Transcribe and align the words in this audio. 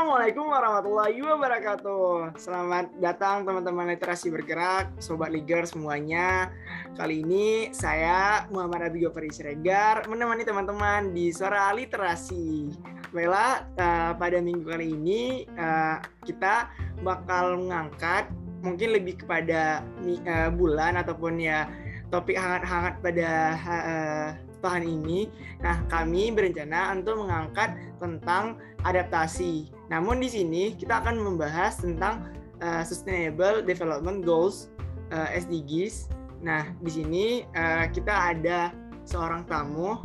Assalamualaikum 0.00 0.48
warahmatullahi 0.48 1.20
wabarakatuh. 1.20 2.40
Selamat 2.40 2.88
datang 3.04 3.44
teman-teman 3.44 3.92
literasi 3.92 4.32
bergerak, 4.32 4.88
sobat 4.96 5.28
liger 5.28 5.68
semuanya. 5.68 6.48
Kali 6.96 7.20
ini 7.20 7.68
saya 7.76 8.48
Muhammad 8.48 8.88
Abi 8.88 9.04
Gopari 9.04 9.28
Siregar 9.28 10.08
menemani 10.08 10.48
teman-teman 10.48 11.12
di 11.12 11.28
Suara 11.36 11.68
Literasi. 11.76 12.72
Baiklah, 13.12 13.68
uh, 13.76 14.16
pada 14.16 14.40
minggu 14.40 14.72
kali 14.72 14.96
ini 14.96 15.44
uh, 15.60 16.00
kita 16.24 16.72
bakal 17.04 17.60
mengangkat 17.60 18.32
mungkin 18.64 18.96
lebih 18.96 19.20
kepada 19.20 19.84
uh, 20.00 20.48
bulan 20.48 20.96
ataupun 20.96 21.44
ya 21.44 21.68
topik 22.08 22.40
hangat-hangat 22.40 23.04
pada 23.04 23.30
uh, 23.68 24.28
tahun 24.64 24.80
ini. 25.04 25.28
Nah, 25.60 25.84
kami 25.92 26.32
berencana 26.32 26.88
untuk 26.96 27.20
mengangkat 27.20 27.76
tentang 28.00 28.56
adaptasi. 28.80 29.79
Namun 29.90 30.22
di 30.22 30.30
sini 30.30 30.78
kita 30.78 31.02
akan 31.02 31.18
membahas 31.18 31.82
tentang 31.82 32.30
uh, 32.62 32.86
Sustainable 32.86 33.66
Development 33.66 34.22
Goals 34.22 34.70
uh, 35.10 35.26
eh, 35.34 35.42
SDGs. 35.42 36.08
Nah, 36.40 36.70
di 36.80 36.90
sini 36.94 37.26
uh, 37.52 37.90
kita 37.90 38.32
ada 38.32 38.70
seorang 39.04 39.44
tamu 39.50 39.98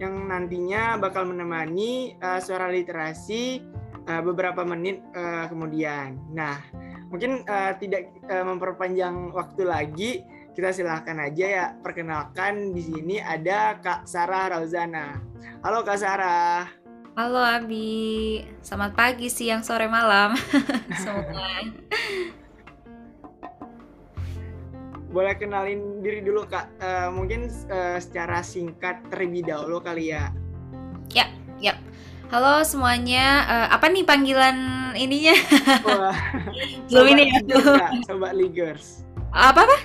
yang 0.00 0.32
nantinya 0.32 0.96
bakal 0.96 1.28
menemani 1.28 2.16
uh, 2.24 2.40
suara 2.40 2.72
literasi 2.72 3.62
uh, 4.08 4.24
beberapa 4.24 4.64
menit 4.64 5.04
uh, 5.12 5.46
kemudian. 5.46 6.16
Nah, 6.32 6.58
mungkin 7.12 7.44
uh, 7.44 7.76
tidak 7.76 8.08
uh, 8.32 8.42
memperpanjang 8.48 9.36
waktu 9.36 9.62
lagi, 9.68 10.10
kita 10.56 10.74
silahkan 10.74 11.20
aja 11.22 11.46
ya 11.46 11.66
perkenalkan 11.78 12.74
di 12.74 12.82
sini 12.82 13.16
ada 13.22 13.78
Kak 13.78 14.08
Sarah 14.08 14.56
Rauzana. 14.56 15.20
Halo 15.62 15.86
Kak 15.86 15.98
Sarah. 16.00 16.77
Halo 17.18 17.42
Abi, 17.42 18.38
selamat 18.62 18.94
pagi, 18.94 19.26
siang, 19.26 19.66
sore, 19.66 19.90
malam 19.90 20.38
semua. 21.02 21.50
Boleh 25.10 25.34
kenalin 25.34 25.98
diri 25.98 26.22
dulu 26.22 26.46
kak, 26.46 26.78
uh, 26.78 27.10
mungkin 27.10 27.50
uh, 27.74 27.98
secara 27.98 28.38
singkat 28.46 29.02
terlebih 29.10 29.50
dahulu 29.50 29.82
kali 29.82 30.14
ya. 30.14 30.30
Ya, 31.10 31.26
ya. 31.58 31.74
Halo 32.30 32.62
semuanya, 32.62 33.42
uh, 33.50 33.66
apa 33.74 33.90
nih 33.90 34.06
panggilan 34.06 34.94
ininya? 34.94 35.34
Belum 36.86 37.18
ini 37.18 37.34
ya. 37.34 37.98
Sobat 38.06 38.30
Ligers. 38.30 39.02
Apa 39.34 39.66
apa? 39.66 39.78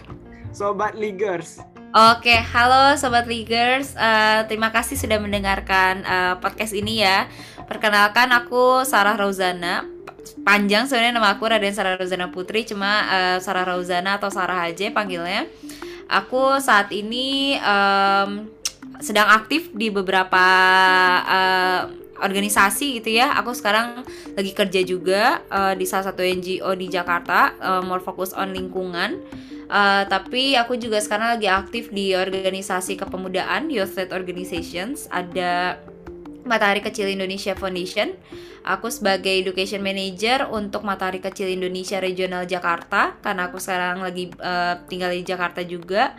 Sobat 0.54 0.94
Ligers. 0.94 1.73
Oke, 1.94 2.34
halo 2.34 2.98
Sobat 2.98 3.30
Leaguers. 3.30 3.94
Uh, 3.94 4.42
terima 4.50 4.74
kasih 4.74 4.98
sudah 4.98 5.22
mendengarkan 5.22 6.02
uh, 6.02 6.34
podcast 6.42 6.74
ini 6.74 7.06
ya. 7.06 7.30
Perkenalkan 7.70 8.34
aku 8.34 8.82
Sarah 8.82 9.14
Rozana. 9.14 9.86
Panjang 10.42 10.90
sebenarnya 10.90 11.22
nama 11.22 11.38
aku 11.38 11.46
Raden 11.46 11.70
Sarah 11.70 11.94
Rozana 11.94 12.34
Putri, 12.34 12.66
cuma 12.66 13.06
uh, 13.06 13.38
Sarah 13.38 13.70
Rozana 13.70 14.18
atau 14.18 14.34
Sarah 14.34 14.66
aja 14.66 14.90
panggilnya. 14.90 15.46
Aku 16.10 16.58
saat 16.58 16.90
ini 16.90 17.62
um, 17.62 18.50
sedang 18.98 19.30
aktif 19.30 19.70
di 19.78 19.94
beberapa 19.94 20.46
uh, 21.30 21.94
organisasi 22.26 23.06
gitu 23.06 23.22
ya. 23.22 23.38
Aku 23.38 23.54
sekarang 23.54 24.02
lagi 24.34 24.50
kerja 24.58 24.82
juga 24.82 25.46
uh, 25.46 25.78
di 25.78 25.86
salah 25.86 26.10
satu 26.10 26.26
NGO 26.26 26.74
di 26.74 26.90
Jakarta, 26.90 27.54
uh, 27.62 27.82
more 27.86 28.02
fokus 28.02 28.34
on 28.34 28.50
lingkungan. 28.50 29.22
Uh, 29.72 30.04
tapi 30.08 30.54
aku 30.60 30.76
juga 30.76 31.00
sekarang 31.00 31.40
lagi 31.40 31.48
aktif 31.48 31.90
di 31.90 32.14
organisasi 32.14 33.00
kepemudaan 33.00 33.72
Youth 33.72 33.96
Led 33.96 34.12
Organizations. 34.12 35.08
Ada 35.10 35.80
Matahari 36.44 36.84
Kecil 36.84 37.16
Indonesia 37.16 37.56
Foundation. 37.56 38.14
Aku 38.64 38.88
sebagai 38.88 39.32
Education 39.32 39.84
Manager 39.84 40.48
untuk 40.52 40.88
Matahari 40.88 41.20
Kecil 41.20 41.52
Indonesia 41.52 42.00
Regional 42.00 42.48
Jakarta 42.48 43.16
karena 43.20 43.52
aku 43.52 43.60
sekarang 43.60 44.04
lagi 44.04 44.32
uh, 44.40 44.80
tinggal 44.88 45.12
di 45.12 45.24
Jakarta 45.24 45.64
juga. 45.64 46.16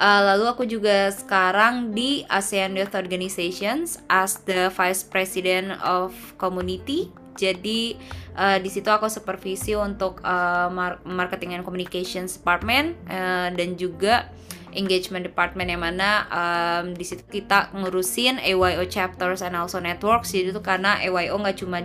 Uh, 0.00 0.20
lalu 0.32 0.44
aku 0.48 0.64
juga 0.64 1.12
sekarang 1.12 1.92
di 1.92 2.24
ASEAN 2.32 2.72
Youth 2.80 2.96
Organizations 2.96 4.00
as 4.08 4.40
the 4.48 4.72
Vice 4.72 5.04
President 5.04 5.76
of 5.84 6.16
Community 6.40 7.12
jadi 7.36 7.96
uh, 8.36 8.58
di 8.60 8.68
situ 8.68 8.88
aku 8.88 9.08
supervisi 9.08 9.72
untuk 9.76 10.20
uh, 10.24 10.68
marketing 11.04 11.56
and 11.60 11.64
communications 11.64 12.36
department 12.40 12.96
uh, 13.08 13.48
dan 13.52 13.76
juga 13.76 14.28
engagement 14.72 15.24
department 15.24 15.68
yang 15.68 15.84
mana 15.84 16.26
um, 16.32 16.96
di 16.96 17.04
situ 17.04 17.22
kita 17.28 17.72
ngurusin 17.76 18.40
AYO 18.40 18.84
chapters 18.88 19.44
and 19.44 19.54
also 19.56 19.78
networks. 19.78 20.32
Jadi 20.32 20.52
itu 20.52 20.60
karena 20.64 20.98
AYO 21.00 21.36
nggak 21.36 21.56
cuma 21.60 21.84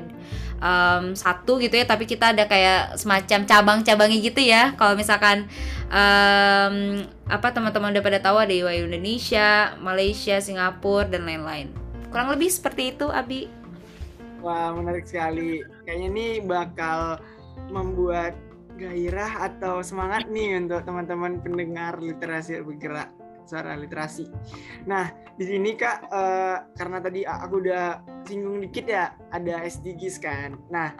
um, 0.63 1.13
satu 1.13 1.59
gitu 1.59 1.75
ya 1.75 1.85
tapi 1.85 2.07
kita 2.07 2.31
ada 2.31 2.47
kayak 2.47 2.95
semacam 2.95 3.43
cabang-cabangnya 3.43 4.19
gitu 4.23 4.41
ya. 4.41 4.73
Kalau 4.79 4.95
misalkan 4.95 5.51
um, 5.91 7.03
apa 7.27 7.47
teman-teman 7.51 7.91
udah 7.91 8.03
pada 8.03 8.19
tahu 8.23 8.39
ada 8.39 8.53
AYO 8.55 8.87
Indonesia 8.87 9.75
Malaysia 9.83 10.39
Singapura 10.39 11.11
dan 11.11 11.27
lain-lain. 11.27 11.71
Kurang 12.07 12.31
lebih 12.31 12.47
seperti 12.47 12.95
itu 12.95 13.11
Abi 13.11 13.51
Wah, 14.47 14.71
menarik 14.71 15.03
sekali. 15.03 15.59
Kayaknya 15.83 16.07
ini 16.07 16.27
bakal 16.39 17.19
membuat 17.67 18.31
gairah 18.79 19.51
atau 19.51 19.83
semangat 19.83 20.31
nih 20.31 20.55
untuk 20.55 20.87
teman-teman 20.87 21.43
pendengar 21.43 21.99
literasi 21.99 22.63
bergerak 22.63 23.11
suara 23.43 23.75
literasi. 23.75 24.27
Nah, 24.87 25.11
di 25.35 25.43
sini 25.47 25.75
Kak, 25.75 26.07
uh, 26.07 26.57
karena 26.79 27.03
tadi 27.03 27.27
aku 27.27 27.59
udah 27.59 27.99
singgung 28.23 28.63
dikit 28.63 28.87
ya, 28.87 29.11
ada 29.35 29.67
SDGs 29.67 30.15
kan. 30.23 30.55
Nah, 30.71 30.95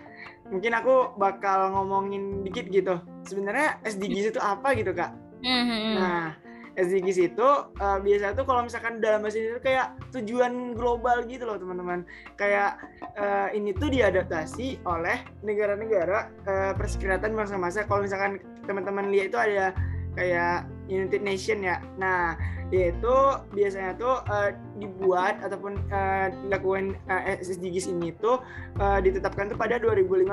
mungkin 0.52 0.76
aku 0.76 1.16
bakal 1.16 1.72
ngomongin 1.72 2.44
dikit 2.44 2.68
gitu. 2.68 3.00
Sebenarnya 3.28 3.80
SDGs 3.88 4.36
itu 4.36 4.42
apa 4.44 4.76
gitu 4.76 4.92
Kak? 4.92 5.12
Mm-hmm. 5.44 5.94
Nah, 5.96 6.36
SDGs 6.78 7.34
itu 7.34 7.50
uh, 7.82 7.98
biasanya 7.98 8.38
tuh 8.38 8.46
kalau 8.46 8.62
misalkan 8.62 9.02
dalam 9.02 9.26
bahasa 9.26 9.42
Indonesia 9.42 9.66
kayak 9.66 9.88
tujuan 10.14 10.78
global 10.78 11.26
gitu 11.26 11.50
loh 11.50 11.58
teman-teman. 11.58 12.06
Kayak 12.38 12.78
uh, 13.18 13.50
ini 13.50 13.74
tuh 13.74 13.90
diadaptasi 13.90 14.86
oleh 14.86 15.26
negara-negara 15.42 16.30
uh, 16.46 16.72
perserikatan 16.78 17.34
bangsa-bangsa. 17.34 17.90
Kalau 17.90 18.06
misalkan 18.06 18.38
teman-teman 18.70 19.10
lihat 19.10 19.34
itu 19.34 19.40
ada 19.42 19.74
kayak 20.14 20.70
United 20.88 21.22
Nation 21.24 21.64
ya. 21.64 21.84
Nah, 22.00 22.36
yaitu 22.68 23.16
biasanya 23.56 23.96
tuh 23.96 24.20
uh, 24.28 24.52
dibuat 24.76 25.40
ataupun 25.40 25.80
uh, 25.88 26.28
dilakukan 26.48 27.00
uh, 27.08 27.40
SDGs 27.40 27.88
ini 27.88 28.12
tuh 28.20 28.44
uh, 28.80 29.00
ditetapkan 29.00 29.48
tuh 29.52 29.60
pada 29.60 29.80
2015. 29.80 30.28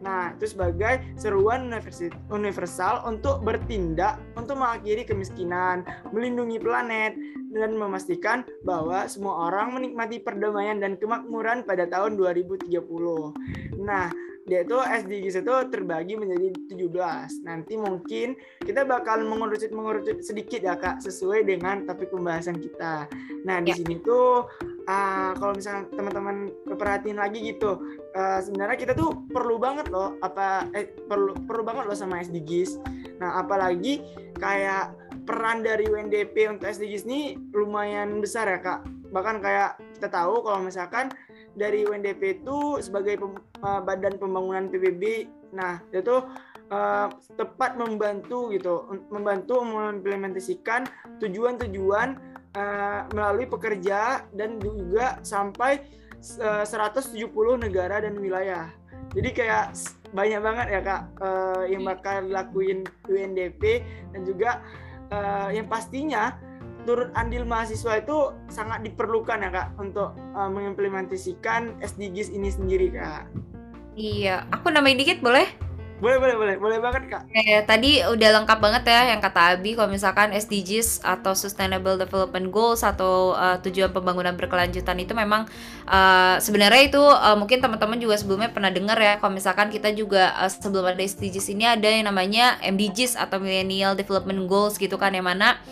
Nah, 0.00 0.32
itu 0.36 0.46
sebagai 0.48 1.04
seruan 1.20 1.68
universal 2.32 3.04
untuk 3.04 3.44
bertindak 3.44 4.16
untuk 4.36 4.56
mengakhiri 4.56 5.04
kemiskinan, 5.04 5.84
melindungi 6.10 6.56
planet, 6.56 7.12
dan 7.52 7.76
memastikan 7.76 8.48
bahwa 8.64 9.04
semua 9.04 9.52
orang 9.52 9.76
menikmati 9.76 10.16
perdamaian 10.24 10.80
dan 10.80 10.96
kemakmuran 10.96 11.68
pada 11.68 11.84
tahun 11.84 12.16
2030. 12.16 12.72
Nah, 13.84 14.08
dia 14.42 14.66
itu 14.66 14.74
SDGs 14.74 15.46
itu 15.46 15.54
terbagi 15.70 16.18
menjadi 16.18 16.50
17. 16.74 17.46
Nanti 17.46 17.78
mungkin 17.78 18.34
kita 18.58 18.82
bakal 18.82 19.22
mengerucut-mengerucut 19.22 20.18
sedikit 20.26 20.66
ya 20.66 20.74
Kak 20.74 20.98
sesuai 20.98 21.46
dengan 21.46 21.86
topik 21.86 22.10
pembahasan 22.10 22.58
kita. 22.58 23.06
Nah, 23.46 23.62
di 23.62 23.70
ya. 23.70 23.78
sini 23.78 24.02
tuh 24.02 24.50
uh, 24.90 25.30
kalau 25.38 25.54
misalnya 25.54 25.86
teman-teman 25.94 26.50
perhatiin 26.66 27.22
lagi 27.22 27.38
gitu, 27.54 27.78
uh, 28.18 28.40
sebenarnya 28.42 28.78
kita 28.78 28.92
tuh 28.98 29.14
perlu 29.30 29.62
banget 29.62 29.86
loh 29.94 30.18
apa 30.26 30.66
eh 30.74 30.90
perlu 30.90 31.38
perlu 31.46 31.62
banget 31.62 31.84
loh 31.86 31.98
sama 31.98 32.18
SDGs. 32.18 32.82
Nah, 33.22 33.38
apalagi 33.38 34.02
kayak 34.42 34.90
peran 35.22 35.62
dari 35.62 35.86
UNDP 35.86 36.50
untuk 36.50 36.66
SDGs 36.66 37.06
ini 37.06 37.38
lumayan 37.54 38.18
besar 38.18 38.50
ya 38.50 38.58
Kak. 38.58 38.82
Bahkan 39.14 39.38
kayak 39.38 39.78
kita 39.94 40.08
tahu 40.10 40.42
kalau 40.42 40.66
misalkan 40.66 41.14
dari 41.52 41.84
UNDP 41.84 42.42
itu 42.42 42.80
sebagai 42.80 43.20
pem, 43.20 43.32
uh, 43.60 43.80
badan 43.84 44.16
pembangunan 44.16 44.68
PBB 44.72 45.28
nah 45.52 45.84
itu 45.92 46.24
uh, 46.72 47.12
tepat 47.36 47.76
membantu 47.76 48.48
gitu 48.56 48.88
membantu 49.12 49.60
mengimplementasikan 49.60 50.88
tujuan-tujuan 51.20 52.16
uh, 52.56 53.00
melalui 53.12 53.44
pekerja 53.44 54.24
dan 54.32 54.56
juga 54.60 55.20
sampai 55.20 55.84
uh, 56.40 56.64
170 56.64 57.28
negara 57.60 58.00
dan 58.00 58.16
wilayah. 58.16 58.72
Jadi 59.12 59.28
kayak 59.36 59.76
banyak 60.12 60.40
banget 60.40 60.66
ya 60.72 60.80
kak 60.80 61.02
uh, 61.20 61.64
yang 61.68 61.84
bakal 61.84 62.24
dilakuin 62.24 62.84
UNDP 63.08 63.84
dan 64.12 64.20
juga 64.24 64.60
uh, 65.12 65.48
yang 65.52 65.68
pastinya 65.68 66.36
turut 66.82 67.10
andil 67.14 67.46
mahasiswa 67.46 68.02
itu 68.02 68.34
sangat 68.50 68.82
diperlukan 68.82 69.42
ya 69.42 69.50
kak 69.50 69.68
untuk 69.78 70.14
uh, 70.34 70.50
mengimplementasikan 70.50 71.78
SDGs 71.82 72.34
ini 72.34 72.48
sendiri 72.50 72.92
kak. 72.94 73.30
Iya, 73.92 74.48
aku 74.48 74.72
nambahin 74.72 74.98
dikit 74.98 75.20
boleh? 75.20 75.72
boleh 76.02 76.18
boleh 76.18 76.34
boleh 76.34 76.54
boleh 76.58 76.78
banget 76.82 77.02
kak 77.06 77.22
Eh, 77.30 77.62
tadi 77.62 78.02
udah 78.02 78.42
lengkap 78.42 78.58
banget 78.58 78.82
ya 78.90 79.14
yang 79.14 79.22
kata 79.22 79.54
Abi 79.54 79.78
kalau 79.78 79.86
misalkan 79.86 80.34
SDGs 80.34 81.06
atau 81.06 81.38
Sustainable 81.38 81.94
Development 81.94 82.50
Goals 82.50 82.82
atau 82.82 83.38
uh, 83.38 83.62
tujuan 83.62 83.94
pembangunan 83.94 84.34
berkelanjutan 84.34 84.98
itu 84.98 85.14
memang 85.14 85.46
uh, 85.86 86.42
sebenarnya 86.42 86.90
itu 86.90 86.98
uh, 86.98 87.38
mungkin 87.38 87.62
teman-teman 87.62 88.02
juga 88.02 88.18
sebelumnya 88.18 88.50
pernah 88.50 88.74
dengar 88.74 88.98
ya 88.98 89.22
kalau 89.22 89.30
misalkan 89.30 89.70
kita 89.70 89.94
juga 89.94 90.34
uh, 90.42 90.50
sebelum 90.50 90.90
ada 90.90 90.98
SDGs 90.98 91.54
ini 91.54 91.70
ada 91.70 91.86
yang 91.86 92.10
namanya 92.10 92.58
MDGs 92.66 93.14
atau 93.14 93.38
Millennial 93.38 93.94
Development 93.94 94.50
Goals 94.50 94.82
gitu 94.82 94.98
kan 94.98 95.14
yang 95.14 95.30
mana 95.30 95.62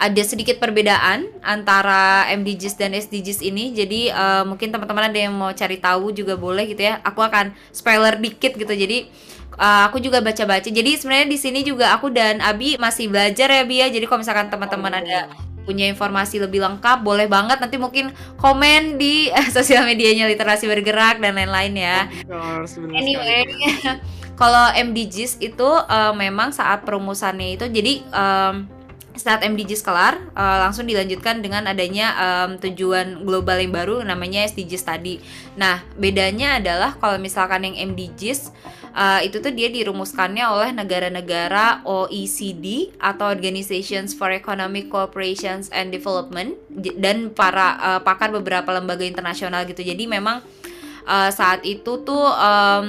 ada 0.00 0.22
sedikit 0.24 0.56
perbedaan 0.56 1.28
antara 1.44 2.24
MDGs 2.32 2.80
dan 2.80 2.96
SDGs 2.96 3.44
ini. 3.44 3.76
Jadi 3.76 4.08
uh, 4.08 4.48
mungkin 4.48 4.72
teman-teman 4.72 5.12
ada 5.12 5.18
yang 5.20 5.36
mau 5.36 5.52
cari 5.52 5.76
tahu 5.76 6.16
juga 6.16 6.40
boleh 6.40 6.64
gitu 6.72 6.88
ya. 6.88 7.04
Aku 7.04 7.20
akan 7.20 7.52
spoiler 7.68 8.16
dikit 8.16 8.56
gitu. 8.56 8.72
Jadi 8.72 9.12
uh, 9.60 9.92
aku 9.92 10.00
juga 10.00 10.24
baca-baca. 10.24 10.64
Jadi 10.64 10.96
sebenarnya 10.96 11.28
di 11.28 11.36
sini 11.36 11.60
juga 11.60 11.92
aku 11.92 12.08
dan 12.08 12.40
Abi 12.40 12.80
masih 12.80 13.12
belajar 13.12 13.52
ya 13.52 13.62
Bi 13.68 13.84
ya. 13.84 13.92
Jadi 13.92 14.08
kalau 14.08 14.24
misalkan 14.24 14.48
teman-teman 14.48 14.92
Oh. 14.96 15.00
ada 15.04 15.28
punya 15.68 15.84
informasi 15.92 16.40
lebih 16.40 16.64
lengkap, 16.64 17.04
boleh 17.04 17.28
banget 17.28 17.60
nanti 17.60 17.76
mungkin 17.76 18.08
komen 18.40 18.96
di 18.96 19.28
eh, 19.28 19.48
sosial 19.56 19.84
medianya 19.84 20.24
literasi 20.24 20.64
bergerak 20.64 21.20
dan 21.20 21.36
lain-lain 21.36 21.76
ya. 21.76 22.08
Anyway, 22.96 23.44
kalau 24.40 24.72
MDGs 24.72 25.44
itu 25.44 25.68
uh, 25.68 26.16
memang 26.16 26.56
saat 26.56 26.88
perumusannya 26.88 27.60
itu 27.60 27.68
jadi 27.68 28.00
um, 28.08 28.79
saat 29.18 29.42
MDGs 29.42 29.82
kelar 29.82 30.16
uh, 30.38 30.58
langsung 30.66 30.86
dilanjutkan 30.86 31.42
dengan 31.42 31.66
adanya 31.66 32.14
um, 32.14 32.62
tujuan 32.62 33.26
global 33.26 33.58
yang 33.58 33.74
baru 33.74 34.06
namanya 34.06 34.46
SDGs 34.46 34.84
tadi. 34.86 35.18
Nah, 35.58 35.82
bedanya 35.98 36.62
adalah 36.62 36.94
kalau 36.96 37.18
misalkan 37.18 37.66
yang 37.66 37.92
MDGs 37.92 38.54
uh, 38.94 39.20
itu 39.22 39.42
tuh 39.42 39.50
dia 39.50 39.66
dirumuskannya 39.70 40.44
oleh 40.46 40.70
negara-negara 40.70 41.82
OECD 41.82 42.94
atau 43.02 43.30
Organizations 43.30 44.14
for 44.14 44.30
Economic 44.30 44.90
Cooperation 44.90 45.62
and 45.74 45.90
Development 45.90 46.54
dan 46.98 47.34
para 47.34 47.78
uh, 47.78 48.00
pakar 48.02 48.30
beberapa 48.30 48.70
lembaga 48.70 49.02
internasional 49.02 49.66
gitu. 49.66 49.82
Jadi 49.82 50.06
memang 50.06 50.42
uh, 51.06 51.30
saat 51.30 51.64
itu 51.64 52.02
tuh 52.04 52.26
em, 52.34 52.88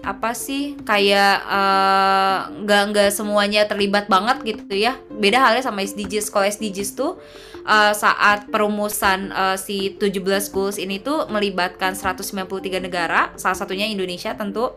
apa 0.00 0.32
sih 0.32 0.80
kayak 0.80 1.34
eh, 1.44 2.38
nggak 2.64 2.82
nggak 2.92 3.10
semuanya 3.12 3.68
terlibat 3.68 4.08
banget 4.08 4.40
gitu 4.44 4.74
ya. 4.76 4.96
Beda 5.12 5.40
halnya 5.44 5.60
sama 5.60 5.84
SDGs 5.84 6.32
kalau 6.32 6.48
SDGs 6.48 6.96
tuh 6.96 7.20
eh, 7.64 7.92
saat 7.92 8.48
perumusan 8.48 9.28
eh, 9.28 9.56
si 9.60 9.96
17 10.00 10.52
goals 10.54 10.80
ini 10.80 11.04
tuh 11.04 11.28
melibatkan 11.28 11.92
193 11.92 12.80
negara 12.80 13.32
salah 13.36 13.58
satunya 13.58 13.84
Indonesia 13.88 14.32
tentu 14.32 14.72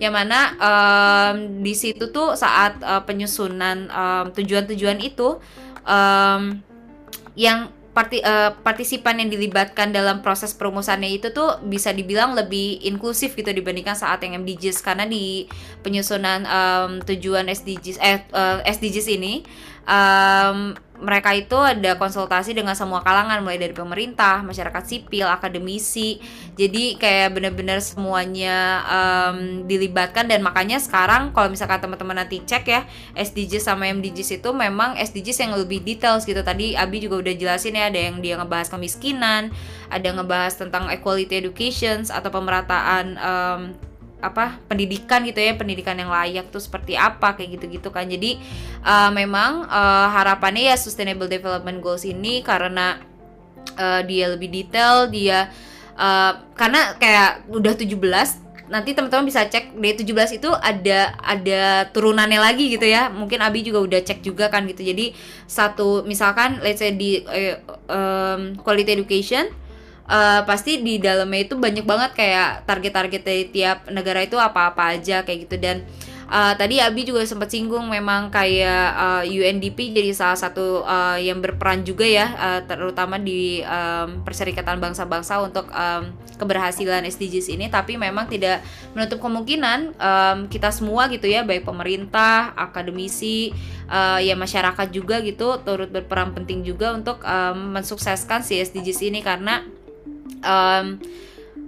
yang 0.00 0.16
mana 0.16 0.56
em, 0.56 1.60
di 1.60 1.76
situ 1.76 2.08
tuh 2.08 2.32
saat 2.34 2.80
eh, 2.80 3.02
penyusunan 3.04 3.92
tujuan-tujuan 4.32 4.98
itu 5.04 5.36
em, 5.84 6.64
yang 7.36 7.68
parti, 7.92 8.24
eh, 8.24 8.50
partisipan 8.64 9.20
yang 9.20 9.28
dilibatkan 9.28 9.92
dalam 9.92 10.24
proses 10.24 10.56
perumusannya 10.56 11.12
itu 11.12 11.28
tuh 11.30 11.60
bisa 11.68 11.92
dibilang 11.92 12.32
lebih 12.32 12.80
inklusif 12.88 13.36
gitu 13.36 13.52
dibandingkan 13.52 13.92
saat 13.92 14.24
yang 14.24 14.40
MDGs 14.40 14.80
karena 14.80 15.04
di 15.04 15.44
penyusunan 15.84 16.48
em, 16.48 16.90
tujuan 17.04 17.52
SDGs 17.52 18.00
eh, 18.00 18.24
eh, 18.24 18.58
SDGs 18.64 19.06
ini 19.12 19.44
em, 19.84 20.72
mereka 21.00 21.34
itu 21.34 21.58
ada 21.58 21.98
konsultasi 21.98 22.54
dengan 22.54 22.76
semua 22.78 23.00
kalangan 23.00 23.40
mulai 23.40 23.58
dari 23.58 23.74
pemerintah, 23.74 24.44
masyarakat 24.44 24.84
sipil, 24.86 25.26
akademisi. 25.26 26.22
Jadi 26.54 27.00
kayak 27.00 27.34
bener-bener 27.34 27.82
semuanya 27.82 28.84
em, 28.86 29.66
dilibatkan 29.66 30.30
dan 30.30 30.44
makanya 30.44 30.78
sekarang 30.78 31.34
kalau 31.34 31.50
misalkan 31.50 31.82
teman-teman 31.82 32.22
nanti 32.22 32.44
cek 32.44 32.64
ya 32.68 32.86
SDGs 33.18 33.66
sama 33.66 33.90
MDGs 33.90 34.44
itu 34.44 34.50
memang 34.54 34.94
SDGs 34.94 35.48
yang 35.48 35.52
lebih 35.58 35.82
details 35.82 36.22
gitu. 36.22 36.38
Tadi 36.44 36.78
Abi 36.78 37.02
juga 37.02 37.24
udah 37.24 37.34
jelasin 37.34 37.74
ya 37.74 37.90
ada 37.90 37.98
yang 37.98 38.22
dia 38.22 38.38
ngebahas 38.38 38.70
kemiskinan, 38.70 39.50
ada 39.90 40.04
yang 40.04 40.22
ngebahas 40.22 40.54
tentang 40.54 40.86
equality 40.92 41.34
education 41.40 42.06
atau 42.06 42.30
pemerataan 42.30 43.04
em, 43.18 43.60
apa 44.22 44.62
pendidikan 44.70 45.26
gitu 45.26 45.42
ya 45.42 45.58
pendidikan 45.58 45.98
yang 45.98 46.08
layak 46.08 46.48
tuh 46.54 46.62
seperti 46.62 46.94
apa 46.94 47.34
kayak 47.34 47.58
gitu-gitu 47.58 47.90
kan. 47.90 48.06
Jadi 48.06 48.38
uh, 48.86 49.10
memang 49.10 49.66
uh, 49.66 50.08
harapannya 50.14 50.70
ya 50.70 50.76
sustainable 50.78 51.26
development 51.26 51.82
goals 51.82 52.06
ini 52.06 52.40
karena 52.46 53.02
uh, 53.76 54.00
dia 54.06 54.30
lebih 54.30 54.48
detail 54.48 55.10
dia 55.10 55.50
uh, 55.98 56.38
karena 56.54 56.94
kayak 56.96 57.50
udah 57.50 57.74
17 57.74 58.42
nanti 58.72 58.96
teman-teman 58.96 59.28
bisa 59.28 59.44
cek 59.44 59.76
D17 59.76 60.40
itu 60.40 60.48
ada 60.48 61.12
ada 61.20 61.84
turunannya 61.92 62.40
lagi 62.40 62.72
gitu 62.72 62.88
ya. 62.88 63.12
Mungkin 63.12 63.44
Abi 63.44 63.60
juga 63.60 63.84
udah 63.84 64.00
cek 64.00 64.24
juga 64.24 64.48
kan 64.48 64.64
gitu. 64.64 64.80
Jadi 64.80 65.12
satu 65.44 66.08
misalkan 66.08 66.56
let's 66.64 66.80
say 66.80 66.96
di 66.96 67.20
eh, 67.28 67.60
em, 67.92 68.56
quality 68.56 68.96
education 68.96 69.52
eh, 70.08 70.40
pasti 70.46 70.82
di 70.82 70.98
dalamnya 70.98 71.46
itu 71.46 71.54
banyak 71.58 71.86
banget 71.86 72.10
kayak 72.16 72.66
target-target 72.66 73.22
dari 73.22 73.44
tiap 73.50 73.78
negara 73.90 74.22
itu 74.24 74.38
apa-apa 74.38 74.98
aja 74.98 75.22
kayak 75.22 75.48
gitu. 75.48 75.56
Dan 75.60 75.84
eh, 76.32 76.54
tadi 76.56 76.80
Abi 76.80 77.04
juga 77.04 77.22
sempat 77.28 77.52
singgung 77.52 77.86
memang 77.92 78.32
kayak 78.32 79.24
eh, 79.26 79.36
UNDP 79.36 79.92
jadi 79.92 80.10
salah 80.16 80.38
satu 80.38 80.82
eh, 80.82 81.28
yang 81.28 81.38
berperan 81.44 81.84
juga 81.84 82.08
ya 82.08 82.26
eh, 82.32 82.60
terutama 82.64 83.20
di 83.20 83.60
em, 83.62 84.24
Perserikatan 84.24 84.80
Bangsa-Bangsa 84.80 85.44
untuk 85.44 85.68
em, 85.70 86.12
keberhasilan 86.40 87.06
SDGs 87.06 87.54
ini. 87.54 87.70
Tapi 87.70 87.94
memang 87.94 88.26
tidak 88.26 88.66
menutup 88.96 89.22
kemungkinan 89.22 89.78
em, 89.94 90.38
kita 90.50 90.74
semua 90.74 91.06
gitu 91.12 91.30
ya 91.30 91.46
baik 91.46 91.62
pemerintah, 91.62 92.56
akademisi, 92.58 93.54
eh, 93.86 94.18
ya 94.26 94.34
masyarakat 94.34 94.88
juga 94.90 95.22
gitu 95.22 95.60
turut 95.62 95.92
berperan 95.92 96.34
penting 96.34 96.66
juga 96.66 96.90
untuk 96.96 97.22
em, 97.22 97.76
mensukseskan 97.78 98.42
si 98.42 98.58
SDGs 98.58 99.00
ini. 99.06 99.20
Karena 99.22 99.62
em, 100.42 101.00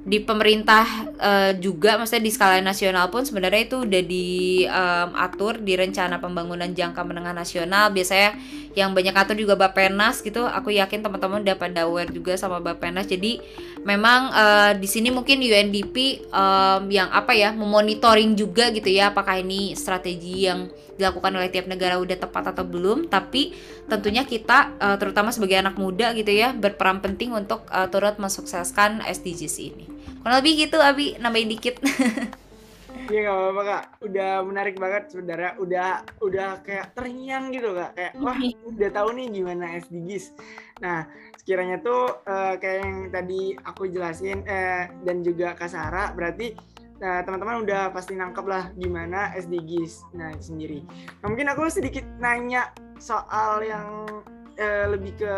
di 0.04 0.20
pemerintah 0.20 0.84
eh, 1.16 1.52
juga 1.56 1.96
maksudnya 1.96 2.28
di 2.28 2.32
skala 2.32 2.60
nasional 2.60 3.08
pun 3.08 3.24
sebenarnya 3.24 3.62
itu 3.64 3.76
udah 3.88 4.02
diatur 4.04 5.64
di 5.64 5.72
rencana 5.80 6.20
pembangunan 6.20 6.68
jangka 6.68 7.00
menengah 7.00 7.32
nasional. 7.32 7.88
Biasanya 7.88 8.36
yang 8.76 8.92
banyak 8.92 9.16
atur 9.16 9.32
juga 9.40 9.56
Bappenas 9.56 10.20
gitu. 10.20 10.44
Aku 10.44 10.68
yakin 10.68 11.00
teman-teman 11.00 11.40
udah 11.40 11.56
pada 11.56 11.88
aware 11.88 12.12
juga 12.12 12.36
sama 12.36 12.60
Bappenas. 12.60 13.08
Jadi 13.08 13.40
memang 13.80 14.28
eh, 14.28 14.72
di 14.76 14.84
sini 14.84 15.08
mungkin 15.08 15.40
UNDP 15.40 16.28
em, 16.28 16.82
yang 16.92 17.08
apa 17.08 17.32
ya 17.32 17.56
memonitoring 17.56 18.36
juga 18.36 18.68
gitu 18.76 18.92
ya 18.92 19.08
apakah 19.08 19.40
ini 19.40 19.72
strategi 19.72 20.44
yang 20.52 20.68
dilakukan 20.94 21.32
oleh 21.34 21.50
tiap 21.50 21.66
negara 21.66 21.98
udah 21.98 22.16
tepat 22.16 22.54
atau 22.54 22.62
belum 22.62 23.10
tapi 23.10 23.54
tentunya 23.90 24.22
kita 24.22 24.78
eh, 24.78 24.96
terutama 24.98 25.34
sebagai 25.34 25.58
anak 25.60 25.76
muda 25.76 26.14
gitu 26.14 26.30
ya 26.30 26.54
berperan 26.54 27.02
penting 27.02 27.34
untuk 27.34 27.66
eh, 27.70 27.88
turut 27.90 28.16
mensukseskan 28.18 29.02
SDGs 29.04 29.56
ini. 29.60 29.86
Kurang 30.24 30.40
lebih 30.40 30.68
gitu 30.68 30.80
Abi. 30.80 31.20
Nambahin 31.20 31.50
dikit. 31.52 31.76
Iya 33.04 33.20
nggak 33.20 33.36
apa-apa 33.36 33.62
kak, 33.68 33.84
udah 34.08 34.30
menarik 34.48 34.76
banget 34.80 35.12
sebenarnya, 35.12 35.52
udah 35.60 35.88
udah 36.24 36.64
kayak 36.64 36.96
terngiang 36.96 37.52
gitu 37.52 37.76
kak, 37.76 37.92
kayak 37.92 38.12
wah 38.16 38.38
udah 38.72 38.90
tahu 38.96 39.08
nih 39.12 39.26
gimana 39.28 39.76
SDGs. 39.76 40.32
Nah 40.80 41.04
sekiranya 41.36 41.84
tuh 41.84 42.24
eh, 42.24 42.54
kayak 42.56 42.78
yang 42.80 42.96
tadi 43.12 43.52
aku 43.60 43.92
jelasin 43.92 44.40
eh, 44.48 44.88
dan 45.04 45.20
juga 45.20 45.52
Kak 45.52 45.68
Sarah, 45.68 46.16
berarti 46.16 46.56
eh, 47.04 47.20
teman-teman 47.28 47.60
udah 47.68 47.92
pasti 47.92 48.16
nangkep 48.16 48.46
lah 48.48 48.72
gimana 48.80 49.36
SDGs. 49.36 50.16
Nah 50.16 50.32
itu 50.32 50.56
sendiri. 50.56 50.80
Nah 51.20 51.26
mungkin 51.28 51.52
aku 51.52 51.68
sedikit 51.68 52.08
nanya 52.16 52.72
soal 52.96 53.60
yang 53.60 54.08
eh, 54.56 54.88
lebih 54.88 55.12
ke 55.20 55.34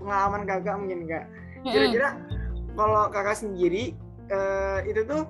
pengalaman 0.00 0.48
kakak 0.48 0.76
mungkin 0.80 1.04
kak. 1.04 1.28
Kira-kira 1.68 2.16
kalau 2.72 3.12
kakak 3.12 3.36
sendiri 3.36 3.92
eh, 4.32 4.78
itu 4.88 5.04
tuh 5.04 5.28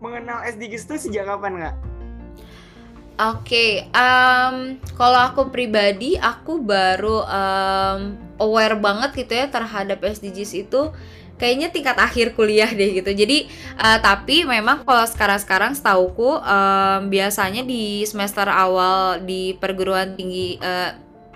mengenal 0.00 0.40
SDGs 0.48 0.88
itu 0.88 0.96
sejak 1.08 1.28
kapan 1.28 1.60
kak? 1.60 1.76
Oke, 3.14 3.86
em, 3.94 4.82
kalau 4.98 5.20
aku 5.22 5.46
pribadi 5.46 6.18
aku 6.18 6.58
baru 6.58 7.22
em, 7.22 8.18
aware 8.42 8.74
banget 8.74 9.22
gitu 9.22 9.38
ya 9.38 9.46
terhadap 9.46 10.02
SDGs 10.02 10.66
itu 10.66 10.90
kayaknya 11.36 11.68
tingkat 11.74 11.96
akhir 11.98 12.32
kuliah 12.38 12.70
deh 12.70 13.02
gitu. 13.02 13.10
Jadi 13.10 13.50
eh, 13.78 13.98
tapi 14.02 14.46
memang 14.46 14.86
kalau 14.86 15.04
sekarang-sekarang 15.06 15.74
setauku 15.74 16.38
em, 16.42 17.10
biasanya 17.10 17.62
di 17.66 18.06
semester 18.06 18.46
awal 18.46 19.22
di 19.22 19.54
perguruan 19.58 20.14
tinggi 20.14 20.58
eh, 20.62 20.90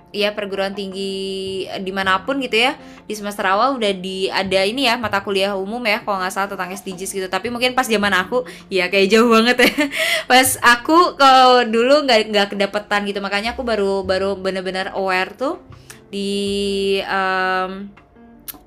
ya 0.09 0.33
perguruan 0.33 0.73
tinggi 0.73 1.64
di 1.85 1.93
mana 1.93 2.25
pun 2.25 2.40
gitu 2.40 2.57
ya 2.57 2.73
di 3.05 3.12
semester 3.12 3.45
awal 3.45 3.76
udah 3.76 3.93
di 3.93 4.33
ada 4.33 4.64
ini 4.64 4.88
ya 4.88 4.97
mata 4.97 5.21
kuliah 5.21 5.52
umum 5.52 5.81
ya 5.85 6.00
kalau 6.00 6.21
nggak 6.21 6.33
salah 6.33 6.49
tentang 6.49 6.73
SDGs 6.73 7.12
gitu 7.12 7.28
tapi 7.28 7.52
mungkin 7.52 7.76
pas 7.76 7.85
zaman 7.85 8.12
aku 8.17 8.49
ya 8.73 8.88
kayak 8.88 9.12
jauh 9.12 9.28
banget 9.28 9.69
ya 9.69 9.73
pas 10.31 10.49
aku 10.64 11.17
kalau 11.21 11.61
dulu 11.69 12.09
nggak 12.09 12.33
nggak 12.33 12.47
kedapetan 12.57 13.05
gitu 13.05 13.21
makanya 13.21 13.52
aku 13.52 13.62
baru 13.64 14.00
baru 14.05 14.33
bener-bener 14.40 14.97
aware 14.97 15.37
tuh 15.37 15.61
di 16.09 16.97
em, 17.05 17.93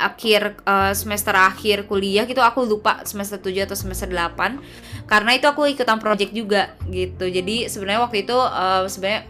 akhir 0.01 0.57
uh, 0.65 0.91
semester 0.97 1.37
akhir 1.37 1.85
kuliah 1.85 2.25
gitu 2.25 2.41
aku 2.41 2.65
lupa 2.65 3.05
semester 3.05 3.37
7 3.37 3.69
atau 3.69 3.77
semester 3.77 4.09
8 4.09 5.05
karena 5.05 5.31
itu 5.37 5.45
aku 5.45 5.67
ikutan 5.67 6.01
project 6.01 6.31
juga 6.33 6.73
gitu. 6.89 7.27
Jadi 7.27 7.69
sebenarnya 7.69 8.01
waktu 8.01 8.25
itu 8.25 8.33
uh, 8.33 8.87
sebenarnya 8.89 9.27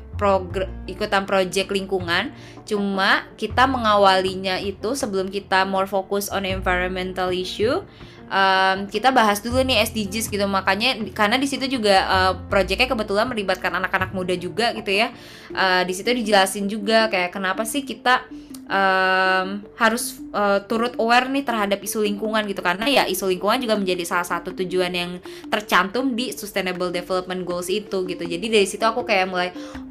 ikutan 0.85 1.25
project 1.25 1.73
lingkungan. 1.73 2.29
Cuma 2.69 3.25
kita 3.35 3.65
mengawalinya 3.65 4.61
itu 4.61 4.93
sebelum 4.93 5.33
kita 5.33 5.65
more 5.65 5.89
fokus 5.89 6.29
on 6.29 6.45
environmental 6.45 7.33
issue 7.33 7.81
um, 8.31 8.87
kita 8.87 9.11
bahas 9.11 9.43
dulu 9.43 9.59
nih 9.61 9.83
SDGs 9.83 10.31
gitu. 10.31 10.45
Makanya 10.47 10.95
karena 11.11 11.35
di 11.35 11.45
situ 11.45 11.67
juga 11.67 12.07
uh, 12.07 12.33
proyeknya 12.47 12.87
kebetulan 12.87 13.27
melibatkan 13.27 13.75
anak-anak 13.75 14.15
muda 14.15 14.33
juga 14.39 14.71
gitu 14.71 14.89
ya. 14.89 15.11
Uh, 15.51 15.83
di 15.83 15.93
situ 15.93 16.07
dijelasin 16.15 16.71
juga 16.71 17.11
kayak 17.11 17.35
kenapa 17.35 17.67
sih 17.67 17.83
kita 17.83 18.23
um, 18.71 19.61
harus 19.75 20.17
uh, 20.31 20.63
turut 20.65 20.95
aware 20.97 21.27
nih 21.27 21.43
terhadap 21.43 21.83
isu 21.83 22.07
lingkungan 22.07 22.47
gitu. 22.47 22.63
Karena 22.63 22.87
ya 22.87 23.03
isu 23.05 23.27
lingkungan 23.27 23.59
juga 23.59 23.75
menjadi 23.75 24.07
salah 24.07 24.25
satu 24.25 24.55
tujuan 24.55 24.95
yang 24.95 25.11
tercantum 25.51 26.15
di 26.15 26.31
Sustainable 26.31 26.89
Development 26.89 27.43
Goals 27.43 27.67
itu 27.67 28.07
gitu. 28.07 28.23
Jadi 28.23 28.45
dari 28.47 28.65
situ 28.65 28.81
aku 28.87 29.03
kayak 29.03 29.27
mulai 29.27 29.49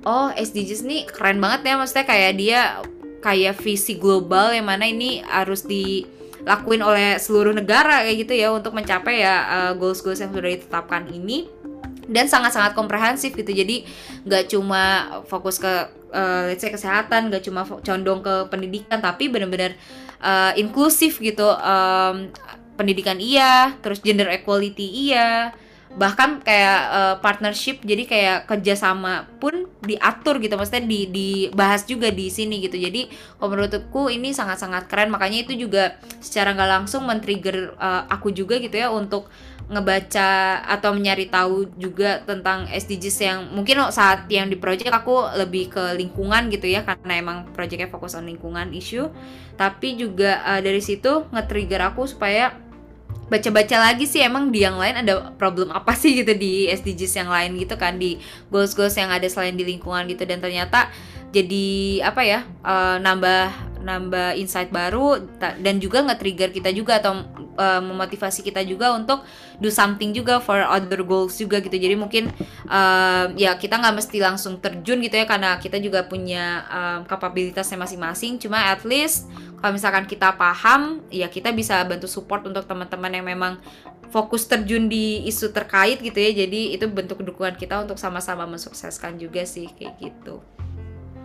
oh 0.09 0.32
SDGs 0.32 0.82
nih 0.88 1.00
keren 1.12 1.38
banget 1.38 1.70
ya. 1.70 1.75
Maksudnya 1.76 2.06
kayak 2.09 2.32
dia 2.40 2.61
kayak 3.20 3.61
visi 3.61 4.00
global 4.00 4.56
yang 4.56 4.64
mana 4.64 4.88
ini 4.88 5.20
harus 5.20 5.68
di 5.68 6.09
lakuin 6.44 6.80
oleh 6.80 7.20
seluruh 7.20 7.52
negara 7.52 8.04
kayak 8.04 8.16
gitu 8.26 8.35
ya 8.37 8.49
untuk 8.54 8.73
mencapai 8.73 9.23
ya 9.23 9.35
uh, 9.47 9.73
goals-goals 9.76 10.20
yang 10.20 10.32
sudah 10.32 10.50
ditetapkan 10.50 11.09
ini. 11.12 11.49
Dan 12.11 12.26
sangat-sangat 12.26 12.75
komprehensif 12.75 13.38
gitu. 13.38 13.54
Jadi 13.54 13.87
nggak 14.26 14.50
cuma 14.50 14.82
fokus 15.30 15.62
ke 15.62 15.70
uh, 16.11 16.42
let's 16.50 16.59
say 16.59 16.75
kesehatan 16.75 17.30
nggak 17.30 17.47
cuma 17.47 17.62
condong 17.62 18.18
ke 18.18 18.35
pendidikan 18.50 18.99
tapi 18.99 19.30
benar-benar 19.30 19.78
uh, 20.18 20.50
inklusif 20.59 21.23
gitu. 21.23 21.47
Um, 21.47 22.35
pendidikan 22.80 23.20
iya 23.20 23.76
terus 23.85 24.00
gender 24.00 24.32
equality 24.32 25.12
iya 25.12 25.52
bahkan 25.99 26.38
kayak 26.38 26.80
uh, 26.94 27.14
partnership 27.18 27.82
jadi 27.82 28.06
kayak 28.06 28.38
kerjasama 28.47 29.26
pun 29.42 29.66
diatur 29.82 30.38
gitu. 30.38 30.54
Maksudnya 30.54 30.87
di 30.87 31.11
dibahas 31.11 31.82
juga 31.82 32.14
di 32.14 32.30
sini 32.30 32.62
gitu. 32.62 32.78
Jadi 32.78 33.11
kalau 33.38 33.59
menurutku 33.59 34.06
ini 34.06 34.30
sangat-sangat 34.30 34.87
keren. 34.87 35.11
Makanya 35.11 35.42
itu 35.49 35.59
juga 35.59 35.99
secara 36.23 36.54
nggak 36.54 36.70
langsung 36.70 37.02
men-trigger 37.11 37.75
uh, 37.75 38.06
aku 38.06 38.30
juga 38.30 38.62
gitu 38.62 38.78
ya 38.78 38.92
untuk 38.94 39.26
ngebaca 39.70 40.62
atau 40.66 40.90
menyari 40.90 41.30
tahu 41.30 41.70
juga 41.78 42.26
tentang 42.26 42.66
SDGs 42.66 43.18
yang 43.23 43.38
mungkin 43.54 43.78
saat 43.94 44.26
yang 44.26 44.50
di 44.50 44.59
project 44.59 44.90
aku 44.90 45.30
lebih 45.38 45.70
ke 45.70 45.94
lingkungan 45.94 46.50
gitu 46.50 46.66
ya 46.66 46.82
karena 46.82 47.23
emang 47.23 47.38
projectnya 47.54 47.87
fokus 47.87 48.18
on 48.18 48.26
lingkungan 48.26 48.75
issue. 48.75 49.11
Tapi 49.54 49.94
juga 49.99 50.42
uh, 50.42 50.61
dari 50.62 50.82
situ 50.82 51.26
nge-trigger 51.30 51.94
aku 51.94 52.06
supaya 52.06 52.70
baca-baca 53.31 53.77
lagi 53.79 54.11
sih 54.11 54.21
emang 54.21 54.51
di 54.51 54.67
yang 54.67 54.75
lain 54.75 55.07
ada 55.07 55.31
problem 55.39 55.71
apa 55.71 55.95
sih 55.95 56.19
gitu 56.19 56.35
di 56.35 56.67
SDGs 56.67 57.23
yang 57.23 57.31
lain 57.31 57.55
gitu 57.57 57.79
kan 57.79 57.97
di 57.97 58.19
goals-goals 58.51 58.99
yang 58.99 59.15
ada 59.15 59.25
selain 59.31 59.55
di 59.55 59.63
lingkungan 59.63 60.11
gitu. 60.11 60.27
Dan 60.27 60.43
ternyata 60.43 60.91
jadi 61.31 61.67
apa 62.03 62.23
ya 62.27 62.41
uh, 62.67 62.99
nambah 62.99 63.71
nambah 63.81 64.37
insight 64.37 64.69
baru 64.69 65.25
dan 65.41 65.81
juga 65.81 66.05
nge-trigger 66.05 66.53
kita 66.53 66.71
juga 66.71 67.01
atau 67.01 67.25
uh, 67.57 67.81
memotivasi 67.81 68.45
kita 68.45 68.61
juga 68.63 68.93
untuk 68.93 69.25
do 69.57 69.73
something 69.73 70.13
juga 70.13 70.39
for 70.39 70.61
other 70.61 71.01
goals 71.01 71.41
juga 71.41 71.65
gitu. 71.65 71.73
Jadi 71.73 71.97
mungkin 71.97 72.29
uh, 72.69 73.33
ya 73.35 73.57
kita 73.57 73.81
nggak 73.81 73.97
mesti 73.97 74.21
langsung 74.21 74.61
terjun 74.61 75.01
gitu 75.01 75.17
ya 75.17 75.25
karena 75.25 75.57
kita 75.57 75.81
juga 75.81 76.05
punya 76.05 76.65
um, 76.69 76.99
kapabilitasnya 77.09 77.81
masing-masing. 77.81 78.37
Cuma 78.37 78.69
at 78.69 78.85
least 78.85 79.27
kalau 79.59 79.73
misalkan 79.73 80.05
kita 80.05 80.37
paham 80.37 81.01
ya 81.09 81.33
kita 81.33 81.51
bisa 81.57 81.81
bantu 81.89 82.05
support 82.05 82.45
untuk 82.45 82.69
teman-teman 82.69 83.13
yang 83.17 83.27
memang 83.27 83.53
fokus 84.13 84.45
terjun 84.45 84.93
di 84.93 85.25
isu 85.25 85.57
terkait 85.57 86.05
gitu 86.05 86.21
ya. 86.21 86.37
Jadi 86.45 86.77
itu 86.77 86.85
bentuk 86.85 87.25
dukungan 87.25 87.57
kita 87.57 87.81
untuk 87.81 87.97
sama-sama 87.97 88.45
mensukseskan 88.45 89.17
juga 89.17 89.49
sih 89.49 89.73
kayak 89.73 89.97
gitu 89.97 90.45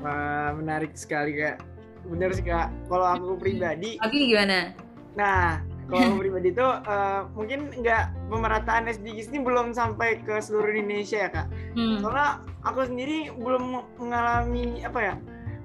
wah 0.06 0.54
menarik 0.54 0.94
sekali 0.94 1.34
kak 1.42 1.58
bener 2.06 2.30
sih 2.38 2.46
kak 2.46 2.70
kalau 2.86 3.18
aku 3.18 3.34
pribadi 3.42 3.98
Tapi 3.98 4.30
gimana 4.30 4.78
nah 5.18 5.66
kalau 5.90 6.14
aku 6.14 6.18
pribadi 6.24 6.54
itu 6.54 6.62
uh, 6.62 7.26
mungkin 7.34 7.74
nggak 7.74 8.14
pemerataan 8.30 8.86
SDGs 8.86 9.34
ini 9.34 9.40
belum 9.42 9.74
sampai 9.74 10.22
ke 10.22 10.38
seluruh 10.38 10.78
Indonesia 10.78 11.26
ya 11.26 11.30
kak 11.34 11.48
hmm. 11.74 12.06
soalnya 12.06 12.46
aku 12.62 12.86
sendiri 12.86 13.34
belum 13.34 13.82
mengalami 13.98 14.86
apa 14.86 15.00
ya 15.02 15.16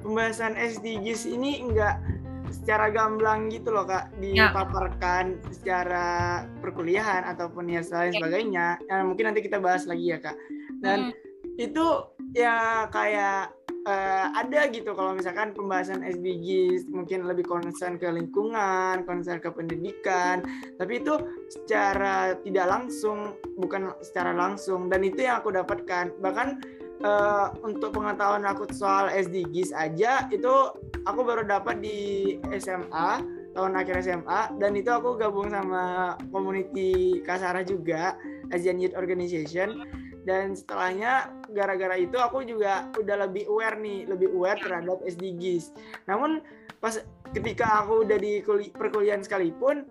pembahasan 0.01 0.57
SDGs 0.57 1.29
ini 1.29 1.61
nggak 1.69 1.97
secara 2.51 2.91
gamblang 2.91 3.47
gitu 3.47 3.71
loh 3.71 3.87
kak 3.87 4.11
ya. 4.19 4.51
dipaparkan 4.51 5.39
ya. 5.39 5.51
secara 5.55 6.07
perkuliahan 6.59 7.23
ataupun 7.31 7.71
ya 7.71 7.85
lain 7.87 8.13
sebagainya 8.19 8.81
ya, 8.91 9.07
mungkin 9.07 9.31
nanti 9.31 9.41
kita 9.45 9.63
bahas 9.63 9.87
lagi 9.87 10.11
ya 10.11 10.19
kak 10.19 10.35
dan 10.83 11.15
hmm. 11.15 11.63
itu 11.63 11.87
ya 12.35 12.89
kayak 12.91 13.55
uh, 13.87 14.27
ada 14.35 14.69
gitu. 14.69 14.93
Kalau 14.93 15.17
misalkan 15.17 15.53
pembahasan 15.57 16.05
SDGs 16.05 16.89
mungkin 16.91 17.25
lebih 17.25 17.47
concern 17.47 17.97
ke 17.97 18.09
lingkungan, 18.11 19.05
concern 19.05 19.41
ke 19.41 19.49
pendidikan, 19.53 20.45
tapi 20.77 21.01
itu 21.01 21.17
secara 21.49 22.37
tidak 22.43 22.67
langsung 22.69 23.37
bukan 23.57 23.95
secara 24.05 24.37
langsung. 24.37 24.89
Dan 24.93 25.07
itu 25.07 25.25
yang 25.25 25.41
aku 25.41 25.55
dapatkan. 25.55 26.13
Bahkan 26.21 26.49
uh, 27.05 27.53
untuk 27.65 27.97
pengetahuan 27.97 28.45
aku 28.45 28.69
soal 28.73 29.09
SDGs 29.13 29.73
aja 29.77 30.29
itu 30.29 30.53
aku 31.05 31.21
baru 31.25 31.45
dapat 31.45 31.81
di 31.81 32.37
SMA 32.61 33.41
tahun 33.51 33.75
akhir 33.75 34.07
SMA 34.07 34.63
dan 34.63 34.79
itu 34.79 34.91
aku 34.95 35.19
gabung 35.19 35.51
sama 35.51 36.15
community 36.31 37.19
Kasara 37.27 37.67
juga 37.67 38.15
Asian 38.55 38.79
Youth 38.79 38.95
Organization 38.95 39.75
dan 40.29 40.53
setelahnya 40.53 41.33
gara-gara 41.53 41.97
itu 41.97 42.17
aku 42.21 42.45
juga 42.45 42.89
udah 42.97 43.29
lebih 43.29 43.49
aware 43.49 43.77
nih 43.81 44.05
lebih 44.09 44.29
aware 44.37 44.61
terhadap 44.61 45.01
SDGs 45.05 45.73
namun 46.05 46.45
pas 46.81 46.97
ketika 47.37 47.85
aku 47.85 48.09
udah 48.09 48.19
di 48.19 48.41
perkuliahan 48.73 49.21
sekalipun 49.21 49.85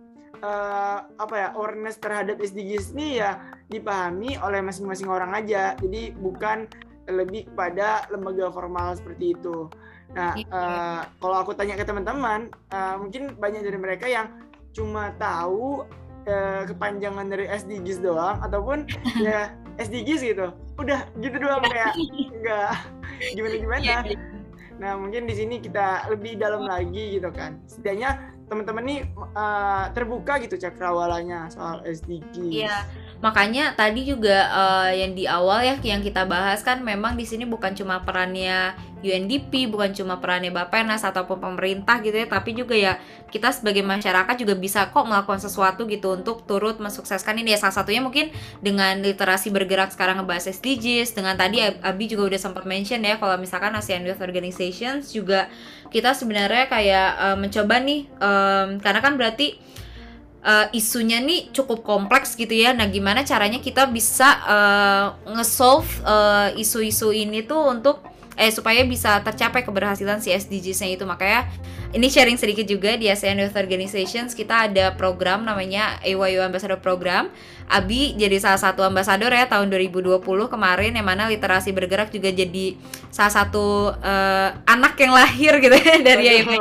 uh, 0.44 1.06
apa 1.20 1.36
ya 1.36 1.48
awareness 1.56 2.00
terhadap 2.00 2.40
SDGs 2.40 2.96
ini 2.96 3.22
ya 3.22 3.40
dipahami 3.70 4.40
oleh 4.42 4.60
masing-masing 4.64 5.08
orang 5.08 5.32
aja. 5.36 5.76
Jadi 5.80 6.16
bukan 6.16 6.66
lebih 7.10 7.50
kepada 7.50 8.06
lembaga 8.14 8.54
formal 8.54 8.94
seperti 8.98 9.34
itu. 9.38 9.70
Nah, 10.14 10.34
uh, 10.50 11.02
kalau 11.22 11.38
aku 11.46 11.54
tanya 11.54 11.78
ke 11.78 11.86
teman-teman, 11.86 12.50
uh, 12.74 12.98
mungkin 12.98 13.38
banyak 13.38 13.62
dari 13.62 13.78
mereka 13.78 14.10
yang 14.10 14.30
cuma 14.74 15.14
tahu 15.22 15.86
uh, 16.26 16.64
kepanjangan 16.66 17.30
dari 17.30 17.46
SDGs 17.46 18.02
doang, 18.02 18.42
ataupun 18.42 18.90
ya 19.26 19.54
SDGs 19.80 20.22
gitu. 20.36 20.48
Udah 20.76 21.08
gitu 21.18 21.36
doang 21.40 21.64
kayak 21.64 21.96
enggak 22.36 22.74
gimana-gimana. 23.36 23.82
Iya, 23.84 23.98
iya. 24.06 24.20
Nah, 24.80 24.96
mungkin 24.96 25.28
di 25.28 25.36
sini 25.36 25.60
kita 25.60 26.08
lebih 26.08 26.40
dalam 26.40 26.64
lagi 26.64 27.20
gitu 27.20 27.28
kan. 27.36 27.60
Setidaknya 27.68 28.32
teman-teman 28.48 28.84
nih 28.88 29.00
uh, 29.36 29.92
terbuka 29.92 30.40
gitu 30.40 30.56
cakrawalanya 30.56 31.52
soal 31.52 31.84
SDGs. 31.84 32.52
Iya 32.64 32.88
makanya 33.20 33.76
tadi 33.76 34.08
juga 34.08 34.48
uh, 34.48 34.92
yang 34.96 35.12
di 35.12 35.28
awal 35.28 35.60
ya 35.60 35.76
yang 35.84 36.00
kita 36.00 36.24
bahas 36.24 36.64
kan 36.64 36.80
memang 36.80 37.20
di 37.20 37.28
sini 37.28 37.44
bukan 37.44 37.76
cuma 37.76 38.00
perannya 38.08 38.72
UNDP 39.00 39.68
bukan 39.72 39.92
cuma 39.96 40.20
perannya 40.20 40.52
Bappenas 40.52 41.04
ataupun 41.04 41.40
pemerintah 41.40 42.00
gitu 42.00 42.16
ya 42.16 42.28
tapi 42.28 42.56
juga 42.56 42.76
ya 42.76 42.96
kita 43.30 43.54
sebagai 43.54 43.86
masyarakat 43.86 44.36
juga 44.42 44.58
bisa 44.58 44.90
kok 44.90 45.06
melakukan 45.06 45.40
sesuatu 45.40 45.86
gitu 45.86 46.18
untuk 46.18 46.44
turut 46.44 46.82
mensukseskan 46.82 47.38
ini. 47.40 47.54
Ya 47.56 47.60
salah 47.62 47.78
satunya 47.78 48.02
mungkin 48.02 48.34
dengan 48.60 49.00
literasi 49.00 49.54
bergerak 49.54 49.94
sekarang 49.94 50.20
ngebahas 50.20 50.50
SDGs 50.50 51.14
dengan 51.14 51.38
tadi 51.38 51.62
Abi 51.62 52.10
juga 52.10 52.34
udah 52.34 52.42
sempat 52.42 52.66
mention 52.66 53.06
ya 53.06 53.22
kalau 53.22 53.38
misalkan 53.38 53.72
ASEAN 53.78 54.04
Youth 54.04 54.20
Organizations 54.20 55.14
juga 55.14 55.48
kita 55.94 56.18
sebenarnya 56.18 56.66
kayak 56.68 57.10
uh, 57.18 57.38
mencoba 57.38 57.80
nih 57.82 58.10
um, 58.18 58.82
karena 58.82 59.00
kan 59.00 59.14
berarti 59.16 59.62
uh, 60.44 60.68
isunya 60.76 61.20
nih 61.20 61.52
cukup 61.52 61.84
kompleks 61.84 62.36
gitu 62.36 62.52
ya. 62.52 62.72
Nah, 62.76 62.88
gimana 62.88 63.24
caranya 63.24 63.60
kita 63.60 63.88
bisa 63.90 64.30
uh, 64.46 65.06
nge-solve 65.36 65.90
uh, 66.04 66.50
isu-isu 66.56 67.12
ini 67.16 67.44
tuh 67.44 67.72
untuk 67.72 68.04
eh 68.40 68.56
supaya 68.56 68.88
bisa 68.88 69.20
tercapai 69.20 69.68
keberhasilan 69.68 70.24
si 70.24 70.32
SDGs-nya 70.32 70.96
itu. 70.96 71.04
Makanya 71.04 71.52
ini 71.92 72.08
sharing 72.08 72.40
sedikit 72.40 72.64
juga 72.64 72.96
di 72.96 73.12
ASEAN 73.12 73.36
Youth 73.36 73.60
Organizations 73.60 74.32
kita 74.32 74.72
ada 74.72 74.96
program 74.96 75.44
namanya 75.44 76.00
AYU 76.08 76.40
Ambassador 76.40 76.80
Program. 76.80 77.28
Abi 77.68 78.16
jadi 78.16 78.40
salah 78.40 78.58
satu 78.58 78.82
ambasador 78.88 79.36
ya 79.36 79.46
tahun 79.46 79.68
2020 79.68 80.24
kemarin 80.24 80.96
yang 80.96 81.04
mana 81.04 81.28
literasi 81.28 81.76
bergerak 81.76 82.16
juga 82.16 82.32
jadi 82.32 82.80
salah 83.12 83.34
satu 83.44 83.92
uh, 83.92 84.50
anak 84.64 84.96
yang 84.98 85.12
lahir 85.12 85.60
gitu 85.60 85.76
ya 85.76 86.00
dari 86.08 86.40
AYU 86.40 86.56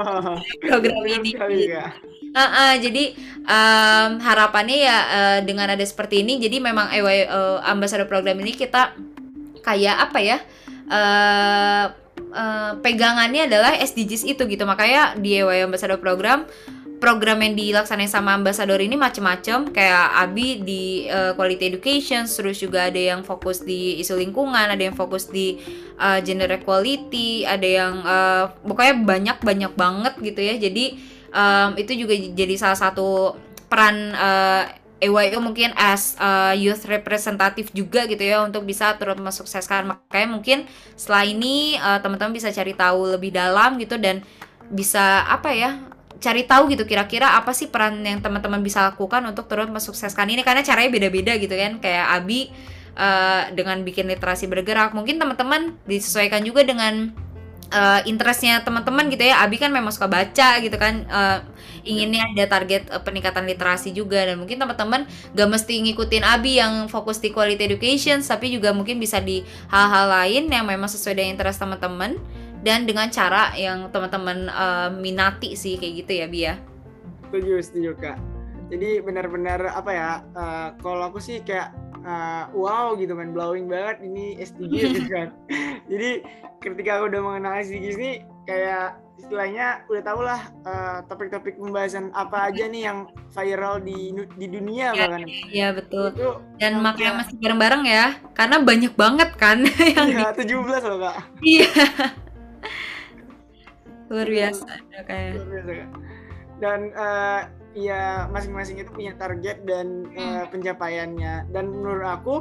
program 0.66 1.06
ini. 1.06 1.38
Uh, 2.28 2.42
uh, 2.44 2.72
jadi 2.76 3.16
um, 3.46 4.20
harapannya 4.20 4.78
ya 4.84 4.96
uh, 5.00 5.38
dengan 5.46 5.72
ada 5.72 5.80
seperti 5.86 6.20
ini, 6.26 6.36
jadi 6.36 6.60
memang 6.60 6.92
EY 6.92 7.24
uh, 7.24 7.64
ambassador 7.64 8.04
program 8.04 8.36
ini 8.44 8.52
kita 8.52 8.92
kayak 9.64 9.96
apa 10.10 10.18
ya? 10.20 10.38
Uh, 10.42 10.67
uh, 10.90 11.86
pegangannya 12.82 13.46
adalah 13.48 13.76
SDGs 13.78 14.24
itu 14.24 14.42
gitu. 14.48 14.64
Makanya 14.64 15.16
di 15.16 15.38
EY 15.38 15.64
ambassador 15.68 16.00
program 16.00 16.48
program 16.98 17.38
yang 17.40 17.54
dilaksanain 17.54 18.10
sama 18.10 18.34
ambasador 18.34 18.82
ini 18.82 18.98
macam-macam 18.98 19.70
kayak 19.70 20.06
Abi 20.18 20.60
di 20.66 21.06
uh, 21.06 21.32
quality 21.38 21.74
education 21.74 22.26
terus 22.26 22.58
juga 22.58 22.90
ada 22.90 22.98
yang 22.98 23.22
fokus 23.22 23.62
di 23.62 24.02
isu 24.02 24.18
lingkungan 24.18 24.66
ada 24.66 24.82
yang 24.82 24.98
fokus 24.98 25.30
di 25.30 25.62
uh, 25.96 26.18
gender 26.20 26.50
equality 26.50 27.46
ada 27.46 27.64
yang 27.66 27.94
uh, 28.02 28.50
pokoknya 28.66 28.94
banyak 29.06 29.38
banyak 29.40 29.72
banget 29.78 30.14
gitu 30.20 30.40
ya 30.42 30.54
jadi 30.58 30.84
um, 31.32 31.70
itu 31.78 31.92
juga 31.94 32.14
jadi 32.18 32.54
salah 32.58 32.78
satu 32.78 33.38
peran 33.70 34.12
uh, 34.18 34.66
EYO 34.98 35.38
mungkin 35.38 35.70
as 35.78 36.18
uh, 36.18 36.50
youth 36.58 36.82
representative 36.90 37.70
juga 37.70 38.02
gitu 38.10 38.18
ya 38.18 38.42
untuk 38.42 38.66
bisa 38.66 38.98
turut 38.98 39.18
mensukseskan. 39.18 39.86
Makanya 39.86 40.28
mungkin 40.28 40.58
setelah 40.98 41.22
ini 41.22 41.78
uh, 41.78 42.02
teman-teman 42.02 42.34
bisa 42.34 42.50
cari 42.50 42.74
tahu 42.74 43.14
lebih 43.14 43.30
dalam 43.30 43.78
gitu 43.78 43.94
dan 43.94 44.26
bisa 44.68 45.24
apa 45.24 45.54
ya 45.54 45.78
cari 46.18 46.42
tahu 46.44 46.74
gitu 46.74 46.82
kira-kira 46.82 47.38
apa 47.38 47.54
sih 47.54 47.70
peran 47.70 48.02
yang 48.02 48.18
teman-teman 48.18 48.58
bisa 48.58 48.90
lakukan 48.90 49.22
untuk 49.22 49.46
turut 49.46 49.70
mensukseskan 49.70 50.26
ini. 50.34 50.42
Karena 50.42 50.66
caranya 50.66 50.90
beda-beda 50.90 51.32
gitu 51.38 51.54
kan. 51.54 51.78
Kayak 51.78 52.06
Abi 52.18 52.50
uh, 52.98 53.54
dengan 53.54 53.86
bikin 53.86 54.10
literasi 54.10 54.50
bergerak. 54.50 54.98
Mungkin 54.98 55.22
teman-teman 55.22 55.78
disesuaikan 55.86 56.42
juga 56.42 56.66
dengan 56.66 57.14
uh, 57.72 58.00
interestnya 58.04 58.60
teman-teman 58.64 59.08
gitu 59.12 59.24
ya 59.24 59.44
Abi 59.44 59.60
kan 59.60 59.72
memang 59.72 59.92
suka 59.92 60.08
baca 60.08 60.60
gitu 60.60 60.76
kan 60.76 61.04
uh, 61.08 61.38
inginnya 61.84 62.24
ada 62.34 62.58
target 62.58 62.88
uh, 62.92 63.00
peningkatan 63.00 63.44
literasi 63.48 63.92
juga 63.92 64.24
dan 64.24 64.40
mungkin 64.40 64.60
teman-teman 64.60 65.08
gak 65.36 65.48
mesti 65.48 65.74
ngikutin 65.88 66.24
Abi 66.24 66.60
yang 66.60 66.88
fokus 66.88 67.20
di 67.20 67.32
quality 67.32 67.64
education 67.68 68.20
tapi 68.24 68.52
juga 68.52 68.72
mungkin 68.72 69.00
bisa 69.00 69.20
di 69.20 69.44
hal-hal 69.72 70.06
lain 70.08 70.50
yang 70.52 70.64
memang 70.64 70.88
sesuai 70.88 71.16
dengan 71.16 71.30
interest 71.36 71.60
teman-teman 71.60 72.16
dan 72.62 72.84
dengan 72.84 73.06
cara 73.08 73.54
yang 73.54 73.86
teman-teman 73.94 74.50
uh, 74.50 74.90
minati 74.90 75.54
sih 75.54 75.78
kayak 75.78 75.94
gitu 76.04 76.12
ya 76.18 76.26
Bia. 76.26 76.42
Ya? 76.42 76.54
Setuju, 77.28 77.54
setuju 77.62 77.90
kak. 78.00 78.18
Jadi 78.68 79.00
benar-benar 79.00 79.72
apa 79.72 79.90
ya? 79.94 80.10
Uh, 80.36 80.68
kalau 80.82 81.08
aku 81.08 81.22
sih 81.22 81.40
kayak 81.40 81.72
uh, 82.04 82.50
wow 82.54 82.94
gitu 82.98 83.14
kan, 83.14 83.32
blowing 83.32 83.66
banget 83.66 84.02
ini 84.04 84.38
SDGs 84.38 84.90
gitu 84.98 85.10
kan. 85.10 85.28
Jadi 85.90 86.10
ketika 86.62 87.00
aku 87.00 87.04
udah 87.10 87.20
mengenal 87.22 87.52
SDGs 87.62 87.96
ini 87.98 88.12
kayak 88.44 88.98
istilahnya 89.18 89.82
udah 89.90 90.02
tau 90.06 90.20
lah 90.22 90.40
uh, 90.62 90.98
topik-topik 91.10 91.58
pembahasan 91.58 92.14
apa 92.14 92.54
aja 92.54 92.70
nih 92.70 92.86
yang 92.86 93.10
viral 93.34 93.82
di 93.82 94.14
di 94.38 94.46
dunia 94.46 94.94
ya, 94.94 95.06
bahkan. 95.06 95.26
Iya 95.50 95.68
betul. 95.74 96.06
Itu 96.14 96.30
Dan 96.62 96.78
makanya 96.80 97.26
masih 97.26 97.34
bareng-bareng 97.42 97.82
ya, 97.86 98.06
karena 98.34 98.56
banyak 98.62 98.92
banget 98.94 99.30
kan 99.34 99.58
yang 99.96 100.08
Iya, 100.14 100.28
17 100.34 100.90
loh 100.90 100.98
kak. 101.02 101.16
Iya 101.42 101.70
luar 104.08 104.28
biasa 104.28 104.72
kayak 105.04 105.32
luar 105.44 105.64
biasa 105.68 105.96
dan 106.58 106.80
uh, 106.96 107.40
ya 107.76 108.26
masing-masing 108.32 108.80
itu 108.80 108.90
punya 108.90 109.12
target 109.20 109.62
dan 109.68 110.08
uh, 110.16 110.44
pencapaiannya 110.48 111.48
dan 111.52 111.64
menurut 111.68 112.08
aku 112.08 112.34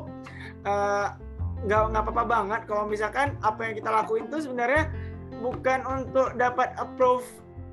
uh, 0.63 1.13
nggak 1.67 1.81
nggak 1.93 2.03
apa-apa 2.05 2.23
banget 2.25 2.61
kalau 2.69 2.85
misalkan 2.85 3.35
apa 3.41 3.59
yang 3.65 3.73
kita 3.75 3.89
lakuin 3.89 4.29
itu 4.29 4.45
sebenarnya 4.45 4.93
bukan 5.41 5.79
untuk 5.85 6.33
dapat 6.37 6.73
approve 6.77 7.25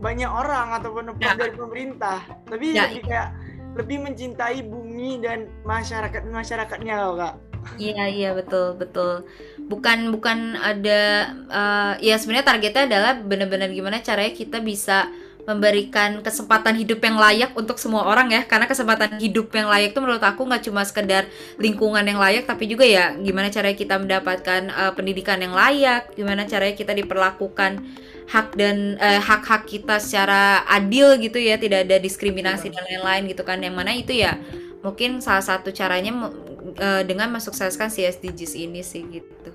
banyak 0.02 0.28
orang 0.28 0.74
ataupun 0.74 1.14
approve 1.14 1.38
ya. 1.38 1.40
dari 1.40 1.54
pemerintah 1.54 2.18
tapi 2.48 2.74
ya. 2.74 2.88
lebih 2.88 3.00
kayak 3.06 3.28
lebih 3.74 3.98
mencintai 4.06 4.58
bumi 4.66 5.22
dan 5.22 5.50
masyarakat 5.66 6.22
masyarakatnya 6.30 6.94
loh 7.00 7.16
kak 7.18 7.36
Iya 7.80 8.04
iya 8.12 8.30
betul 8.36 8.76
betul. 8.76 9.24
Bukan 9.72 10.12
bukan 10.12 10.52
ada 10.60 11.32
uh, 11.48 11.92
ya 11.96 12.20
sebenarnya 12.20 12.44
targetnya 12.44 12.84
adalah 12.92 13.12
benar-benar 13.24 13.72
gimana 13.72 14.04
caranya 14.04 14.36
kita 14.36 14.60
bisa 14.60 15.08
memberikan 15.44 16.24
kesempatan 16.24 16.72
hidup 16.80 17.04
yang 17.04 17.20
layak 17.20 17.52
untuk 17.52 17.76
semua 17.76 18.08
orang 18.08 18.32
ya 18.32 18.48
karena 18.48 18.64
kesempatan 18.64 19.20
hidup 19.20 19.52
yang 19.52 19.68
layak 19.68 19.92
itu 19.92 20.00
menurut 20.00 20.24
aku 20.24 20.48
nggak 20.48 20.64
cuma 20.64 20.82
sekedar 20.88 21.28
lingkungan 21.60 22.00
yang 22.00 22.16
layak 22.16 22.48
tapi 22.48 22.64
juga 22.64 22.88
ya 22.88 23.12
gimana 23.12 23.52
caranya 23.52 23.76
kita 23.76 24.00
mendapatkan 24.00 24.72
uh, 24.72 24.92
pendidikan 24.96 25.36
yang 25.44 25.52
layak 25.52 26.08
gimana 26.16 26.48
caranya 26.48 26.72
kita 26.72 26.96
diperlakukan 26.96 27.84
hak 28.24 28.56
dan 28.56 28.96
uh, 28.96 29.20
hak-hak 29.20 29.68
kita 29.68 30.00
secara 30.00 30.64
adil 30.64 31.20
gitu 31.20 31.36
ya 31.36 31.60
tidak 31.60 31.84
ada 31.84 32.00
diskriminasi 32.00 32.72
dan 32.72 32.80
lain-lain 32.88 33.28
gitu 33.28 33.44
kan 33.44 33.60
yang 33.60 33.76
mana 33.76 33.92
itu 33.92 34.16
ya 34.16 34.40
mungkin 34.80 35.20
salah 35.20 35.44
satu 35.44 35.72
caranya 35.72 36.32
uh, 36.80 37.02
dengan 37.04 37.32
mensukseskan 37.32 37.88
si 37.88 38.04
SDGs 38.04 38.52
ini 38.56 38.80
sih 38.84 39.04
gitu. 39.08 39.50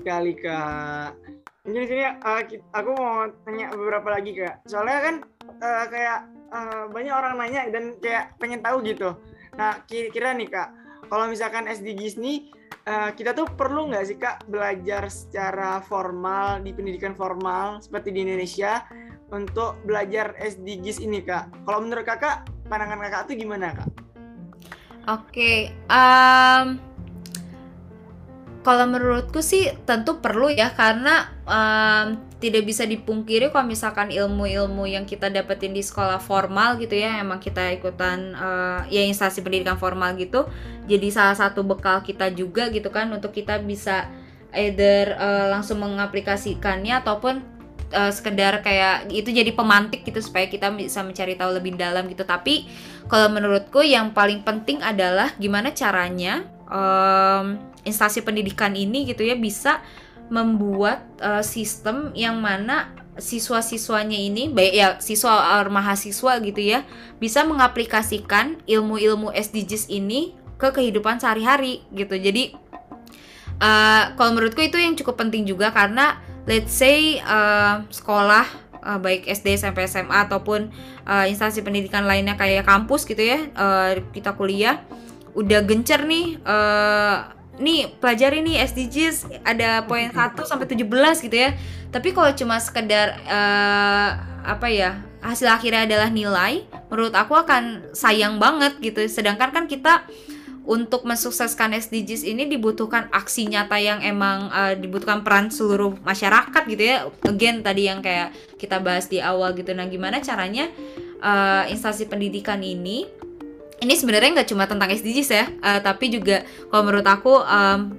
Sekali 0.00 0.36
kak. 0.36 1.37
Mungkin 1.68 1.84
sini 1.84 2.04
uh, 2.08 2.40
aku 2.72 2.90
mau 2.96 3.28
tanya 3.44 3.68
beberapa 3.76 4.08
lagi 4.08 4.32
kak. 4.32 4.64
Soalnya 4.64 4.98
kan 5.04 5.14
uh, 5.60 5.84
kayak 5.92 6.18
uh, 6.48 6.84
banyak 6.88 7.12
orang 7.12 7.36
nanya 7.36 7.68
dan 7.68 7.92
kayak 8.00 8.32
pengen 8.40 8.64
tahu 8.64 8.80
gitu. 8.88 9.12
Nah 9.60 9.84
kira-kira 9.84 10.32
nih 10.32 10.48
kak, 10.48 10.72
kalau 11.12 11.28
misalkan 11.28 11.68
SDGs 11.68 12.16
nih 12.16 12.48
uh, 12.88 13.12
kita 13.12 13.36
tuh 13.36 13.44
perlu 13.52 13.92
nggak 13.92 14.04
sih 14.08 14.16
kak 14.16 14.48
belajar 14.48 15.12
secara 15.12 15.84
formal 15.84 16.64
di 16.64 16.72
pendidikan 16.72 17.12
formal 17.12 17.84
seperti 17.84 18.16
di 18.16 18.24
Indonesia 18.24 18.88
untuk 19.28 19.76
belajar 19.84 20.40
SDGs 20.40 21.04
ini 21.04 21.20
kak? 21.20 21.52
Kalau 21.68 21.84
menurut 21.84 22.08
kakak, 22.08 22.48
pandangan 22.72 22.96
kakak 23.04 23.28
tuh 23.28 23.36
gimana 23.36 23.76
kak? 23.76 23.92
Oke, 25.04 25.72
um, 25.92 26.87
kalau 28.66 28.84
menurutku 28.90 29.38
sih 29.40 29.70
tentu 29.86 30.18
perlu 30.18 30.50
ya 30.50 30.74
karena 30.74 31.30
um, 31.46 32.18
tidak 32.38 32.66
bisa 32.66 32.86
dipungkiri 32.86 33.50
kalau 33.50 33.66
misalkan 33.66 34.10
ilmu-ilmu 34.10 34.86
yang 34.86 35.06
kita 35.06 35.30
dapetin 35.30 35.74
di 35.74 35.82
sekolah 35.82 36.18
formal 36.22 36.78
gitu 36.78 36.94
ya 36.94 37.18
emang 37.22 37.38
kita 37.42 37.74
ikutan 37.74 38.34
uh, 38.34 38.82
ya 38.90 39.02
instansi 39.02 39.42
pendidikan 39.42 39.78
formal 39.78 40.14
gitu 40.18 40.46
jadi 40.86 41.08
salah 41.10 41.36
satu 41.38 41.62
bekal 41.66 42.02
kita 42.02 42.30
juga 42.34 42.70
gitu 42.70 42.90
kan 42.90 43.10
untuk 43.10 43.34
kita 43.34 43.62
bisa 43.62 44.10
either 44.54 45.14
uh, 45.18 45.46
langsung 45.52 45.82
mengaplikasikannya 45.82 46.98
ataupun 47.04 47.58
uh, 47.92 48.12
sekedar 48.12 48.60
kayak 48.64 49.08
itu 49.12 49.32
jadi 49.32 49.52
pemantik 49.52 50.04
gitu 50.04 50.20
supaya 50.20 50.48
kita 50.48 50.72
bisa 50.72 51.04
mencari 51.04 51.36
tahu 51.36 51.56
lebih 51.56 51.76
dalam 51.76 52.08
gitu. 52.08 52.24
Tapi 52.24 52.68
kalau 53.08 53.28
menurutku 53.32 53.84
yang 53.84 54.12
paling 54.12 54.44
penting 54.44 54.80
adalah 54.80 55.32
gimana 55.36 55.72
caranya 55.72 56.44
um, 56.68 57.58
instansi 57.82 58.22
pendidikan 58.22 58.76
ini 58.76 59.08
gitu 59.08 59.24
ya 59.24 59.34
bisa 59.34 59.80
membuat 60.28 61.08
uh, 61.24 61.40
sistem 61.40 62.12
yang 62.12 62.38
mana 62.38 62.92
siswa-siswanya 63.18 64.14
ini 64.14 64.46
baik 64.52 64.74
ya 64.76 64.88
siswa 65.02 65.58
atau 65.58 65.74
mahasiswa 65.74 66.38
gitu 66.38 66.60
ya 66.62 66.86
bisa 67.18 67.42
mengaplikasikan 67.42 68.62
ilmu-ilmu 68.68 69.34
SDGs 69.34 69.90
ini 69.90 70.38
ke 70.54 70.70
kehidupan 70.70 71.18
sehari-hari 71.18 71.82
gitu. 71.90 72.14
Jadi 72.14 72.54
uh, 73.58 74.14
kalau 74.14 74.38
menurutku 74.38 74.62
itu 74.62 74.78
yang 74.78 74.94
cukup 74.94 75.18
penting 75.18 75.48
juga 75.48 75.74
karena 75.74 76.22
let's 76.46 76.70
say 76.70 77.18
uh, 77.26 77.82
sekolah 77.90 78.46
baik 78.78 79.28
SD 79.28 79.60
sampai 79.60 79.84
SMA 79.84 80.30
ataupun 80.30 80.72
uh, 81.04 81.26
instansi 81.28 81.60
pendidikan 81.60 82.08
lainnya 82.08 82.40
kayak 82.40 82.64
kampus 82.64 83.04
gitu 83.04 83.20
ya 83.20 83.50
uh, 83.52 84.00
kita 84.16 84.32
kuliah 84.32 84.80
udah 85.36 85.60
gencer 85.64 86.04
nih 86.04 86.40
uh, 86.44 87.34
nih 87.58 87.90
pelajari 87.98 88.40
nih 88.40 88.62
SDGs 88.64 89.42
ada 89.42 89.82
poin 89.84 90.08
1 90.08 90.14
sampai 90.46 90.66
17 90.70 91.26
gitu 91.26 91.36
ya. 91.36 91.50
Tapi 91.90 92.14
kalau 92.14 92.30
cuma 92.32 92.56
sekedar 92.62 93.18
uh, 93.26 94.10
apa 94.46 94.68
ya? 94.70 95.08
hasil 95.18 95.50
akhirnya 95.50 95.82
adalah 95.82 96.08
nilai, 96.14 96.62
menurut 96.90 97.14
aku 97.14 97.34
akan 97.34 97.90
sayang 97.90 98.38
banget 98.38 98.78
gitu. 98.78 99.02
Sedangkan 99.10 99.50
kan 99.50 99.64
kita 99.66 100.06
untuk 100.68 101.08
mensukseskan 101.08 101.72
SDGs 101.72 102.28
ini 102.28 102.44
dibutuhkan 102.44 103.08
aksi 103.08 103.48
nyata 103.48 103.80
yang 103.80 104.04
emang 104.04 104.52
uh, 104.52 104.76
dibutuhkan 104.76 105.24
peran 105.24 105.48
seluruh 105.48 105.96
masyarakat 106.04 106.62
gitu 106.68 106.82
ya. 106.84 107.08
Again 107.24 107.64
tadi 107.64 107.88
yang 107.88 108.04
kayak 108.04 108.36
kita 108.60 108.76
bahas 108.78 109.08
di 109.08 109.18
awal 109.18 109.56
gitu. 109.56 109.72
Nah, 109.72 109.88
gimana 109.88 110.20
caranya 110.20 110.68
uh, 111.24 111.64
instansi 111.72 112.04
pendidikan 112.04 112.60
ini 112.60 113.08
ini 113.78 113.94
sebenarnya 113.94 114.42
nggak 114.42 114.50
cuma 114.50 114.66
tentang 114.66 114.90
SDGs 114.90 115.30
ya, 115.30 115.46
uh, 115.62 115.80
tapi 115.82 116.10
juga 116.10 116.42
kalau 116.70 116.82
menurut 116.90 117.06
aku 117.06 117.34
um, 117.42 117.94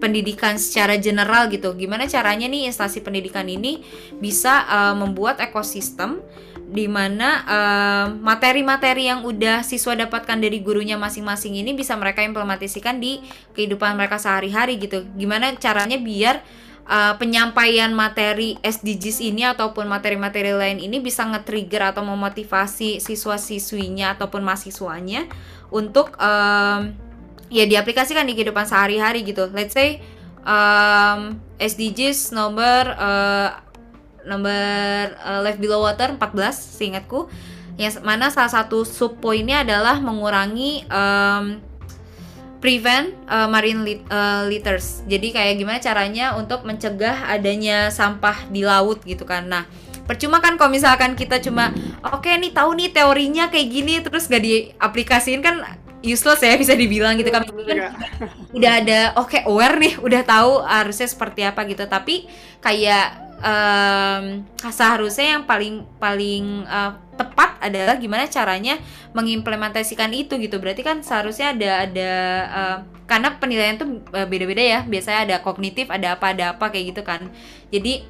pendidikan 0.00 0.58
secara 0.58 0.98
general 0.98 1.46
gitu. 1.52 1.76
Gimana 1.78 2.10
caranya 2.10 2.50
nih 2.50 2.66
instansi 2.66 3.04
pendidikan 3.04 3.46
ini 3.46 3.84
bisa 4.18 4.66
uh, 4.66 4.94
membuat 4.98 5.38
ekosistem 5.38 6.18
di 6.72 6.88
mana 6.88 7.44
materi-materi 8.24 9.04
uh, 9.04 9.08
yang 9.12 9.20
udah 9.28 9.60
siswa 9.60 9.92
dapatkan 9.92 10.40
dari 10.40 10.64
gurunya 10.64 10.96
masing-masing 10.96 11.60
ini 11.60 11.76
bisa 11.76 11.92
mereka 12.00 12.24
implementasikan 12.24 12.96
di 12.96 13.20
kehidupan 13.52 13.92
mereka 13.92 14.16
sehari-hari 14.16 14.80
gitu. 14.80 15.04
Gimana 15.12 15.52
caranya 15.60 16.00
biar 16.00 16.40
uh, 16.86 17.14
penyampaian 17.18 17.90
materi 17.94 18.58
SDGs 18.62 19.22
ini 19.22 19.46
ataupun 19.46 19.86
materi-materi 19.86 20.54
lain 20.54 20.78
ini 20.82 20.98
bisa 20.98 21.26
nge-trigger 21.26 21.94
atau 21.94 22.02
memotivasi 22.06 22.98
siswa-siswinya 22.98 24.18
ataupun 24.18 24.42
mahasiswanya 24.42 25.26
untuk 25.72 26.14
um, 26.18 26.92
ya 27.52 27.64
diaplikasikan 27.68 28.24
di 28.24 28.32
kehidupan 28.36 28.64
sehari-hari 28.64 29.22
gitu. 29.26 29.48
Let's 29.52 29.76
say 29.76 30.00
um, 30.42 31.38
SDGs 31.60 32.34
nomor 32.34 32.92
uh, 32.96 33.50
nomor 34.22 35.18
uh, 35.22 35.40
life 35.42 35.58
below 35.58 35.82
water 35.82 36.14
14 36.14 36.22
seingatku 36.54 37.26
yang 37.80 37.90
mana 38.04 38.28
salah 38.28 38.52
satu 38.52 38.84
sub 38.84 39.18
poinnya 39.18 39.64
adalah 39.64 39.98
mengurangi 39.98 40.84
um, 40.92 41.58
prevent 42.62 43.10
uh, 43.26 43.50
marine 43.50 43.82
lit, 43.82 44.00
uh, 44.06 44.46
litters. 44.46 45.02
Jadi 45.10 45.34
kayak 45.34 45.58
gimana 45.58 45.82
caranya 45.82 46.38
untuk 46.38 46.62
mencegah 46.62 47.26
adanya 47.26 47.90
sampah 47.90 48.46
di 48.54 48.62
laut 48.62 49.02
gitu 49.02 49.26
kan. 49.26 49.50
Nah, 49.50 49.66
percuma 50.06 50.38
kan 50.38 50.54
kalau 50.54 50.70
misalkan 50.70 51.18
kita 51.18 51.42
cuma 51.42 51.74
oke 52.06 52.22
okay, 52.22 52.38
nih 52.38 52.54
tahu 52.54 52.78
nih 52.78 52.94
teorinya 52.94 53.50
kayak 53.50 53.68
gini 53.70 53.94
terus 54.02 54.30
gak 54.30 54.42
diaplikasiin 54.42 55.42
kan 55.42 55.62
useless 56.02 56.42
ya 56.42 56.58
bisa 56.58 56.74
dibilang 56.74 57.14
gitu 57.14 57.30
kan 57.30 57.46
udah 58.58 58.72
ada 58.82 59.00
oke 59.14 59.30
okay, 59.30 59.46
aware 59.46 59.78
nih 59.78 59.94
udah 60.02 60.22
tahu 60.26 60.66
harusnya 60.66 61.06
seperti 61.06 61.46
apa 61.46 61.62
gitu 61.70 61.86
tapi 61.86 62.26
kayak 62.58 63.14
um, 63.42 64.42
seharusnya 64.58 65.38
yang 65.38 65.44
paling 65.46 65.86
paling 66.02 66.66
uh, 66.66 66.98
tepat 67.22 67.62
adalah 67.62 67.94
gimana 68.02 68.26
caranya 68.26 68.82
mengimplementasikan 69.14 70.10
itu 70.10 70.34
gitu. 70.42 70.58
Berarti 70.58 70.82
kan 70.82 71.06
seharusnya 71.06 71.54
ada 71.54 71.70
ada 71.86 72.10
uh, 72.50 72.76
karena 73.06 73.38
penilaian 73.38 73.78
tuh 73.78 74.02
uh, 74.10 74.26
beda-beda 74.26 74.62
ya. 74.62 74.80
Biasanya 74.82 75.20
ada 75.30 75.36
kognitif 75.38 75.86
ada 75.86 76.18
apa 76.18 76.34
ada 76.34 76.58
apa 76.58 76.74
kayak 76.74 76.84
gitu 76.90 77.02
kan. 77.06 77.30
Jadi 77.70 78.02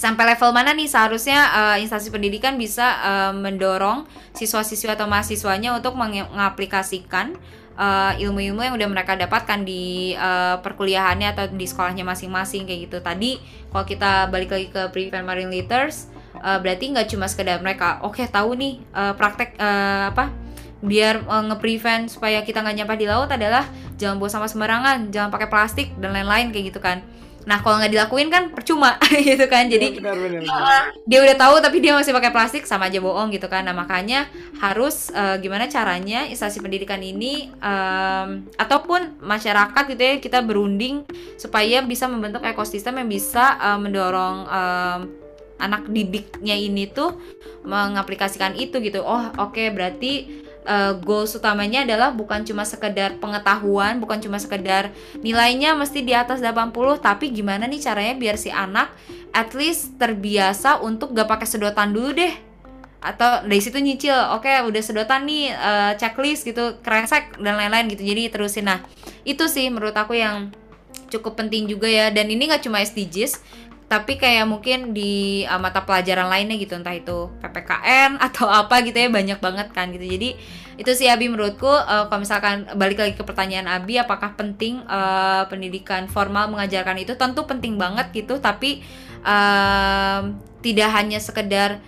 sampai 0.00 0.32
level 0.32 0.56
mana 0.56 0.72
nih 0.72 0.88
seharusnya 0.88 1.38
uh, 1.52 1.76
instansi 1.76 2.08
pendidikan 2.08 2.56
bisa 2.56 2.98
uh, 3.04 3.32
mendorong 3.36 4.08
siswa-siswi 4.32 4.96
atau 4.96 5.04
mahasiswanya 5.04 5.76
untuk 5.76 5.92
mengaplikasikan 5.94 7.36
ilmu-ilmu 8.20 8.60
uh, 8.60 8.66
yang 8.68 8.76
udah 8.76 8.88
mereka 8.92 9.16
dapatkan 9.16 9.64
di 9.64 10.12
uh, 10.12 10.60
perkuliahannya 10.60 11.32
atau 11.32 11.48
di 11.48 11.64
sekolahnya 11.64 12.04
masing-masing 12.04 12.68
kayak 12.68 12.92
gitu. 12.92 12.98
Tadi 13.00 13.40
kalau 13.72 13.84
kita 13.88 14.28
balik 14.28 14.52
lagi 14.52 14.68
ke 14.68 14.92
prevent 14.92 15.24
marine 15.24 15.48
litters 15.48 16.12
uh, 16.38 16.58
berarti 16.62 16.94
nggak 16.94 17.08
cuma 17.10 17.26
sekedar 17.26 17.58
mereka 17.58 17.98
oke 18.06 18.18
okay, 18.18 18.26
tahu 18.30 18.54
nih 18.54 18.78
uh, 18.94 19.14
praktek 19.18 19.58
uh, 19.58 20.14
apa 20.14 20.50
biar 20.80 21.28
uh, 21.28 21.44
nge-prevent 21.52 22.08
supaya 22.08 22.40
kita 22.40 22.64
nggak 22.64 22.76
nyampah 22.82 22.98
di 22.98 23.06
laut 23.06 23.28
adalah 23.28 23.68
jangan 24.00 24.16
buang 24.16 24.32
sampah 24.32 24.48
sembarangan, 24.48 25.12
jangan 25.12 25.28
pakai 25.28 25.48
plastik 25.52 25.92
dan 26.00 26.16
lain-lain 26.16 26.48
kayak 26.48 26.72
gitu 26.72 26.80
kan. 26.80 27.04
Nah 27.44 27.60
kalau 27.64 27.80
nggak 27.80 27.92
dilakuin 27.92 28.28
kan 28.28 28.52
percuma 28.52 28.96
gitu 29.28 29.44
kan. 29.48 29.68
Jadi 29.68 30.00
benar, 30.00 30.16
benar, 30.16 30.40
benar. 30.44 30.56
Uh, 30.56 30.82
dia 31.04 31.20
udah 31.24 31.36
tahu 31.36 31.54
tapi 31.60 31.84
dia 31.84 31.92
masih 31.96 32.12
pakai 32.12 32.32
plastik 32.32 32.64
sama 32.64 32.88
aja 32.88 33.00
bohong 33.00 33.32
gitu 33.32 33.48
kan. 33.48 33.64
Nah 33.64 33.76
makanya 33.76 34.28
harus 34.60 35.12
uh, 35.12 35.36
gimana 35.36 35.68
caranya 35.68 36.24
instansi 36.28 36.60
pendidikan 36.64 37.00
ini 37.00 37.52
um, 37.60 38.44
ataupun 38.56 39.20
masyarakat 39.20 39.84
gitu 39.96 40.00
ya 40.00 40.14
kita 40.20 40.40
berunding 40.44 41.04
supaya 41.36 41.84
bisa 41.84 42.08
membentuk 42.08 42.44
ekosistem 42.44 43.00
yang 43.00 43.08
bisa 43.08 43.56
uh, 43.60 43.76
mendorong 43.80 44.36
um, 44.48 45.00
anak 45.60 45.86
didiknya 45.92 46.56
ini 46.56 46.88
tuh 46.88 47.20
mengaplikasikan 47.62 48.56
itu 48.56 48.80
gitu 48.80 49.04
oh 49.04 49.30
oke 49.36 49.54
okay, 49.54 49.68
berarti 49.68 50.40
uh, 50.66 50.96
goals 51.00 51.32
utamanya 51.36 51.84
adalah 51.86 52.12
bukan 52.12 52.44
cuma 52.44 52.66
sekedar 52.66 53.16
pengetahuan, 53.20 54.00
bukan 54.02 54.20
cuma 54.20 54.36
sekedar 54.36 54.92
nilainya 55.20 55.76
mesti 55.76 56.04
di 56.04 56.12
atas 56.12 56.42
80, 56.42 56.72
tapi 57.00 57.32
gimana 57.32 57.64
nih 57.70 57.80
caranya 57.80 58.14
biar 58.16 58.36
si 58.36 58.50
anak 58.52 58.92
at 59.30 59.54
least 59.54 59.96
terbiasa 59.96 60.82
untuk 60.82 61.14
gak 61.14 61.28
pakai 61.30 61.46
sedotan 61.46 61.94
dulu 61.94 62.12
deh. 62.16 62.34
Atau 63.00 63.48
dari 63.48 63.62
situ 63.64 63.80
nyicil, 63.80 64.12
oke 64.12 64.44
okay, 64.44 64.60
udah 64.60 64.82
sedotan 64.84 65.24
nih 65.24 65.56
uh, 65.56 65.92
checklist 65.96 66.44
gitu, 66.44 66.76
kresek 66.84 67.40
dan 67.40 67.56
lain-lain 67.56 67.88
gitu. 67.88 68.04
Jadi 68.04 68.28
terusin. 68.28 68.68
Nah, 68.68 68.84
itu 69.24 69.48
sih 69.48 69.72
menurut 69.72 69.96
aku 69.96 70.20
yang 70.20 70.52
cukup 71.08 71.34
penting 71.40 71.66
juga 71.66 71.90
ya 71.90 72.12
dan 72.14 72.30
ini 72.30 72.46
nggak 72.46 72.62
cuma 72.62 72.78
SDGs 72.78 73.42
tapi 73.90 74.22
kayak 74.22 74.46
mungkin 74.46 74.94
di 74.94 75.42
uh, 75.50 75.58
mata 75.58 75.82
pelajaran 75.82 76.30
lainnya 76.30 76.54
gitu 76.54 76.78
entah 76.78 76.94
itu 76.94 77.26
PPKN 77.42 78.16
atau 78.30 78.46
apa 78.46 78.86
gitu 78.86 78.94
ya 78.94 79.10
banyak 79.10 79.42
banget 79.42 79.74
kan 79.74 79.90
gitu. 79.90 80.06
Jadi 80.06 80.38
itu 80.78 80.90
sih 80.94 81.10
Abi 81.10 81.26
menurutku 81.26 81.66
uh, 81.66 82.06
kalau 82.06 82.22
misalkan 82.22 82.70
balik 82.78 83.02
lagi 83.02 83.18
ke 83.18 83.26
pertanyaan 83.26 83.66
Abi 83.66 83.98
apakah 83.98 84.38
penting 84.38 84.78
uh, 84.86 85.42
pendidikan 85.50 86.06
formal 86.06 86.46
mengajarkan 86.46 87.02
itu? 87.02 87.18
Tentu 87.18 87.42
penting 87.50 87.74
banget 87.82 88.14
gitu 88.14 88.38
tapi 88.38 88.86
uh, 89.26 90.22
tidak 90.62 90.88
hanya 90.94 91.18
sekedar 91.18 91.82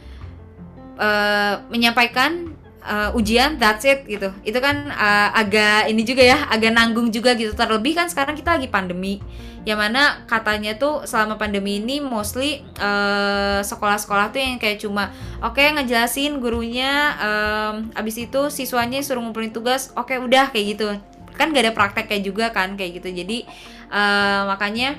uh, 0.99 1.63
menyampaikan 1.71 2.59
uh, 2.87 3.11
ujian 3.19 3.57
that's 3.59 3.87
it 3.87 4.05
gitu. 4.07 4.31
Itu 4.43 4.59
kan 4.59 4.91
uh, 4.91 5.31
agak 5.35 5.91
ini 5.91 6.03
juga 6.03 6.23
ya 6.23 6.47
agak 6.51 6.73
nanggung 6.75 7.09
juga 7.11 7.35
gitu. 7.39 7.55
Terlebih 7.55 7.97
kan 7.97 8.07
sekarang 8.11 8.35
kita 8.35 8.59
lagi 8.59 8.69
pandemi 8.69 9.23
yang 9.63 9.79
mana 9.79 10.27
katanya 10.27 10.75
tuh 10.75 11.07
selama 11.07 11.39
pandemi 11.39 11.79
ini 11.79 12.03
mostly 12.03 12.67
sekolah 12.75 13.63
sekolah-sekolah 13.63 14.35
tuh 14.35 14.43
yang 14.43 14.59
kayak 14.59 14.83
cuma 14.83 15.15
oke 15.39 15.55
okay, 15.55 15.71
ngejelasin 15.71 16.43
gurunya 16.43 17.15
um, 17.23 17.75
abis 17.95 18.27
itu 18.27 18.51
siswanya 18.51 18.99
suruh 19.07 19.23
ngumpulin 19.23 19.55
tugas 19.55 19.95
oke 19.95 20.11
okay, 20.11 20.19
udah 20.19 20.51
kayak 20.51 20.67
gitu. 20.75 20.87
Kan 21.39 21.55
gak 21.55 21.71
ada 21.71 21.73
praktek 21.79 22.11
kayak 22.11 22.27
juga 22.27 22.51
kan 22.51 22.75
kayak 22.75 22.99
gitu. 23.03 23.15
Jadi 23.15 23.47
uh, 23.95 24.51
makanya 24.51 24.99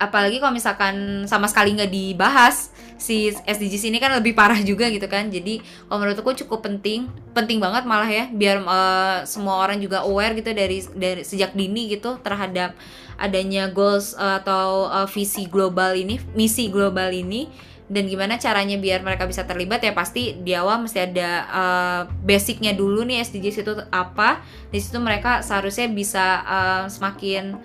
apalagi 0.00 0.40
kalau 0.40 0.56
misalkan 0.56 1.26
sama 1.28 1.44
sekali 1.44 1.76
nggak 1.76 1.92
dibahas 1.92 2.72
si 3.00 3.32
SDGs 3.32 3.88
ini 3.88 3.96
kan 3.96 4.12
lebih 4.12 4.36
parah 4.36 4.60
juga 4.60 4.86
gitu 4.92 5.08
kan. 5.08 5.32
Jadi 5.32 5.64
kalau 5.88 6.04
menurutku 6.04 6.36
cukup 6.44 6.68
penting 6.68 7.08
penting 7.32 7.58
banget 7.58 7.88
malah 7.88 8.06
ya 8.06 8.28
biar 8.28 8.60
uh, 8.62 9.24
semua 9.24 9.64
orang 9.64 9.80
juga 9.80 10.04
aware 10.04 10.36
gitu 10.36 10.52
dari 10.52 10.84
dari 10.92 11.24
sejak 11.24 11.56
dini 11.56 11.88
gitu 11.88 12.20
terhadap 12.20 12.76
adanya 13.16 13.72
goals 13.72 14.12
uh, 14.20 14.38
atau 14.44 14.86
uh, 14.92 15.08
visi 15.08 15.48
global 15.48 15.96
ini, 15.96 16.20
misi 16.36 16.68
global 16.68 17.10
ini. 17.10 17.48
Dan 17.90 18.06
gimana 18.06 18.38
caranya 18.38 18.78
biar 18.78 19.02
mereka 19.02 19.26
bisa 19.26 19.42
terlibat 19.42 19.82
ya 19.82 19.90
pasti 19.90 20.38
di 20.38 20.54
awal 20.54 20.86
mesti 20.86 21.10
ada 21.10 21.30
uh, 21.50 22.02
basicnya 22.22 22.70
dulu 22.70 23.02
nih 23.02 23.18
SDGs 23.26 23.66
itu 23.66 23.74
apa. 23.90 24.46
Di 24.70 24.78
situ 24.78 25.02
mereka 25.02 25.42
seharusnya 25.42 25.90
bisa 25.90 26.38
uh, 26.46 26.84
semakin 26.86 27.58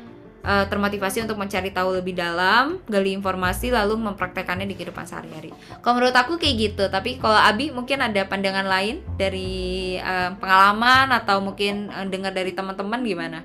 uh, 0.46 0.66
termotivasi 0.70 1.26
untuk 1.26 1.42
mencari 1.42 1.74
tahu 1.74 1.98
lebih 1.98 2.14
dalam 2.14 2.78
gali 2.86 3.18
informasi 3.18 3.74
lalu 3.74 3.98
mempraktekannya 3.98 4.70
di 4.70 4.78
kehidupan 4.78 5.10
sehari-hari. 5.10 5.50
Kalau 5.82 5.98
menurut 5.98 6.14
aku 6.14 6.38
kayak 6.38 6.56
gitu 6.72 6.86
tapi 6.88 7.18
kalau 7.18 7.36
Abi 7.36 7.74
mungkin 7.74 8.06
ada 8.06 8.22
pandangan 8.30 8.70
lain 8.70 9.02
dari 9.18 9.98
uh, 9.98 10.38
pengalaman 10.38 11.10
atau 11.12 11.42
mungkin 11.42 11.90
uh, 11.90 12.06
dengar 12.06 12.32
dari 12.32 12.54
teman-teman 12.54 13.02
gimana? 13.02 13.40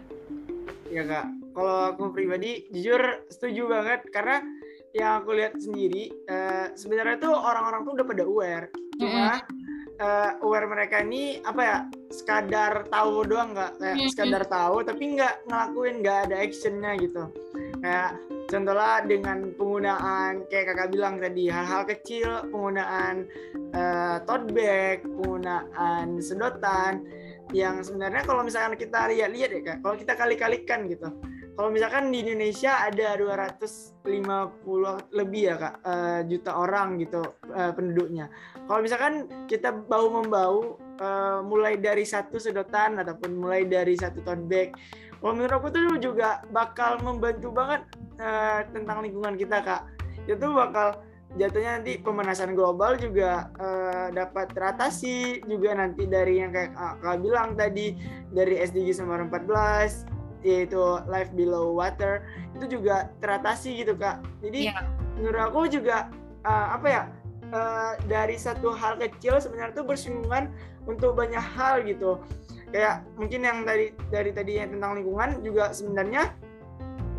Ya 0.93 1.09
kak. 1.09 1.27
Kalau 1.51 1.97
aku 1.97 2.15
pribadi 2.15 2.69
jujur 2.71 3.27
setuju 3.33 3.67
banget. 3.67 4.07
Karena 4.13 4.45
yang 4.95 5.23
aku 5.23 5.35
lihat 5.35 5.55
sendiri 5.59 6.11
uh, 6.29 6.75
sebenarnya 6.75 7.23
tuh 7.23 7.35
orang-orang 7.35 7.87
tuh 7.87 7.93
udah 7.95 8.07
pada 8.07 8.23
aware 8.27 8.67
cuma 9.01 9.41
uh, 10.01 10.31
aware 10.45 10.69
mereka 10.69 11.01
ini 11.01 11.41
apa 11.43 11.63
ya 11.65 11.79
sekadar 12.13 12.85
tahu 12.93 13.25
doang 13.25 13.57
nggak? 13.57 13.73
Kayak 13.81 13.97
sekadar 14.13 14.45
tahu 14.45 14.77
tapi 14.85 15.03
nggak 15.17 15.35
ngelakuin 15.49 15.95
nggak 16.05 16.19
ada 16.29 16.37
actionnya 16.45 16.93
gitu. 17.01 17.25
Kayak 17.81 18.11
contohnya 18.51 18.93
dengan 19.07 19.39
penggunaan 19.55 20.33
kayak 20.51 20.75
kakak 20.75 20.91
bilang 20.93 21.15
tadi 21.23 21.45
hal-hal 21.49 21.83
kecil 21.87 22.29
penggunaan 22.51 23.25
uh, 23.73 24.19
tote 24.27 24.51
bag 24.53 25.07
penggunaan 25.07 26.19
sedotan 26.19 27.07
yang 27.51 27.83
sebenarnya 27.83 28.23
kalau 28.23 28.43
misalkan 28.47 28.79
kita 28.79 29.11
lihat-lihat 29.11 29.51
ya 29.51 29.61
kak 29.63 29.79
kalau 29.83 29.97
kita 29.99 30.15
kali-kalikan 30.15 30.87
gitu 30.87 31.11
kalau 31.61 31.77
misalkan 31.77 32.09
di 32.09 32.25
Indonesia 32.25 32.89
ada 32.89 33.21
250 33.21 34.01
lebih 35.13 35.43
ya 35.45 35.61
kak 35.61 35.75
uh, 35.85 36.21
juta 36.25 36.57
orang 36.57 36.97
gitu 36.97 37.21
uh, 37.53 37.77
penduduknya. 37.77 38.33
Kalau 38.65 38.81
misalkan 38.81 39.29
kita 39.45 39.69
bau 39.69 40.09
membau 40.09 40.81
uh, 41.05 41.45
mulai 41.45 41.77
dari 41.77 42.09
satu 42.09 42.41
sedotan 42.41 42.97
ataupun 43.05 43.37
mulai 43.37 43.69
dari 43.69 43.93
satu 43.93 44.25
tote 44.25 44.41
bag, 44.49 44.73
kalau 45.21 45.37
menurut 45.37 45.61
aku 45.61 45.69
tuh 45.69 46.01
juga 46.01 46.41
bakal 46.49 46.97
membantu 47.05 47.53
banget 47.53 47.85
uh, 48.25 48.65
tentang 48.73 49.05
lingkungan 49.05 49.37
kita 49.37 49.61
kak. 49.61 49.85
Itu 50.25 50.57
bakal 50.57 50.97
jatuhnya 51.37 51.77
nanti 51.77 52.01
pemanasan 52.01 52.57
global 52.57 52.97
juga 52.97 53.53
uh, 53.61 54.09
dapat 54.09 54.49
teratasi 54.57 55.45
juga 55.45 55.77
nanti 55.77 56.09
dari 56.09 56.41
yang 56.41 56.57
kayak 56.57 56.73
kak 56.73 57.21
bilang 57.21 57.53
tadi 57.53 58.01
dari 58.33 58.65
SDG 58.65 58.97
nomor 59.05 59.29
14 59.29 60.20
yaitu 60.41 60.81
life 61.09 61.29
below 61.37 61.77
water 61.77 62.25
itu 62.57 62.81
juga 62.81 63.13
teratasi 63.21 63.85
gitu 63.85 63.93
kak. 63.97 64.25
Jadi 64.41 64.73
yeah. 64.73 64.85
menurut 65.17 65.41
aku 65.53 65.61
juga 65.69 66.09
uh, 66.45 66.77
apa 66.77 66.87
ya 66.89 67.03
uh, 67.53 67.93
dari 68.09 68.37
satu 68.41 68.73
hal 68.73 68.97
kecil 68.97 69.37
sebenarnya 69.39 69.77
itu 69.77 69.85
bersinggungan 69.85 70.49
untuk 70.89 71.17
banyak 71.17 71.43
hal 71.43 71.85
gitu. 71.85 72.21
Kayak 72.71 73.05
mungkin 73.19 73.41
yang 73.43 73.59
dari 73.67 73.93
dari 74.09 74.31
tadi 74.31 74.63
yang 74.63 74.73
tentang 74.79 75.03
lingkungan 75.03 75.43
juga 75.43 75.75
sebenarnya 75.75 76.33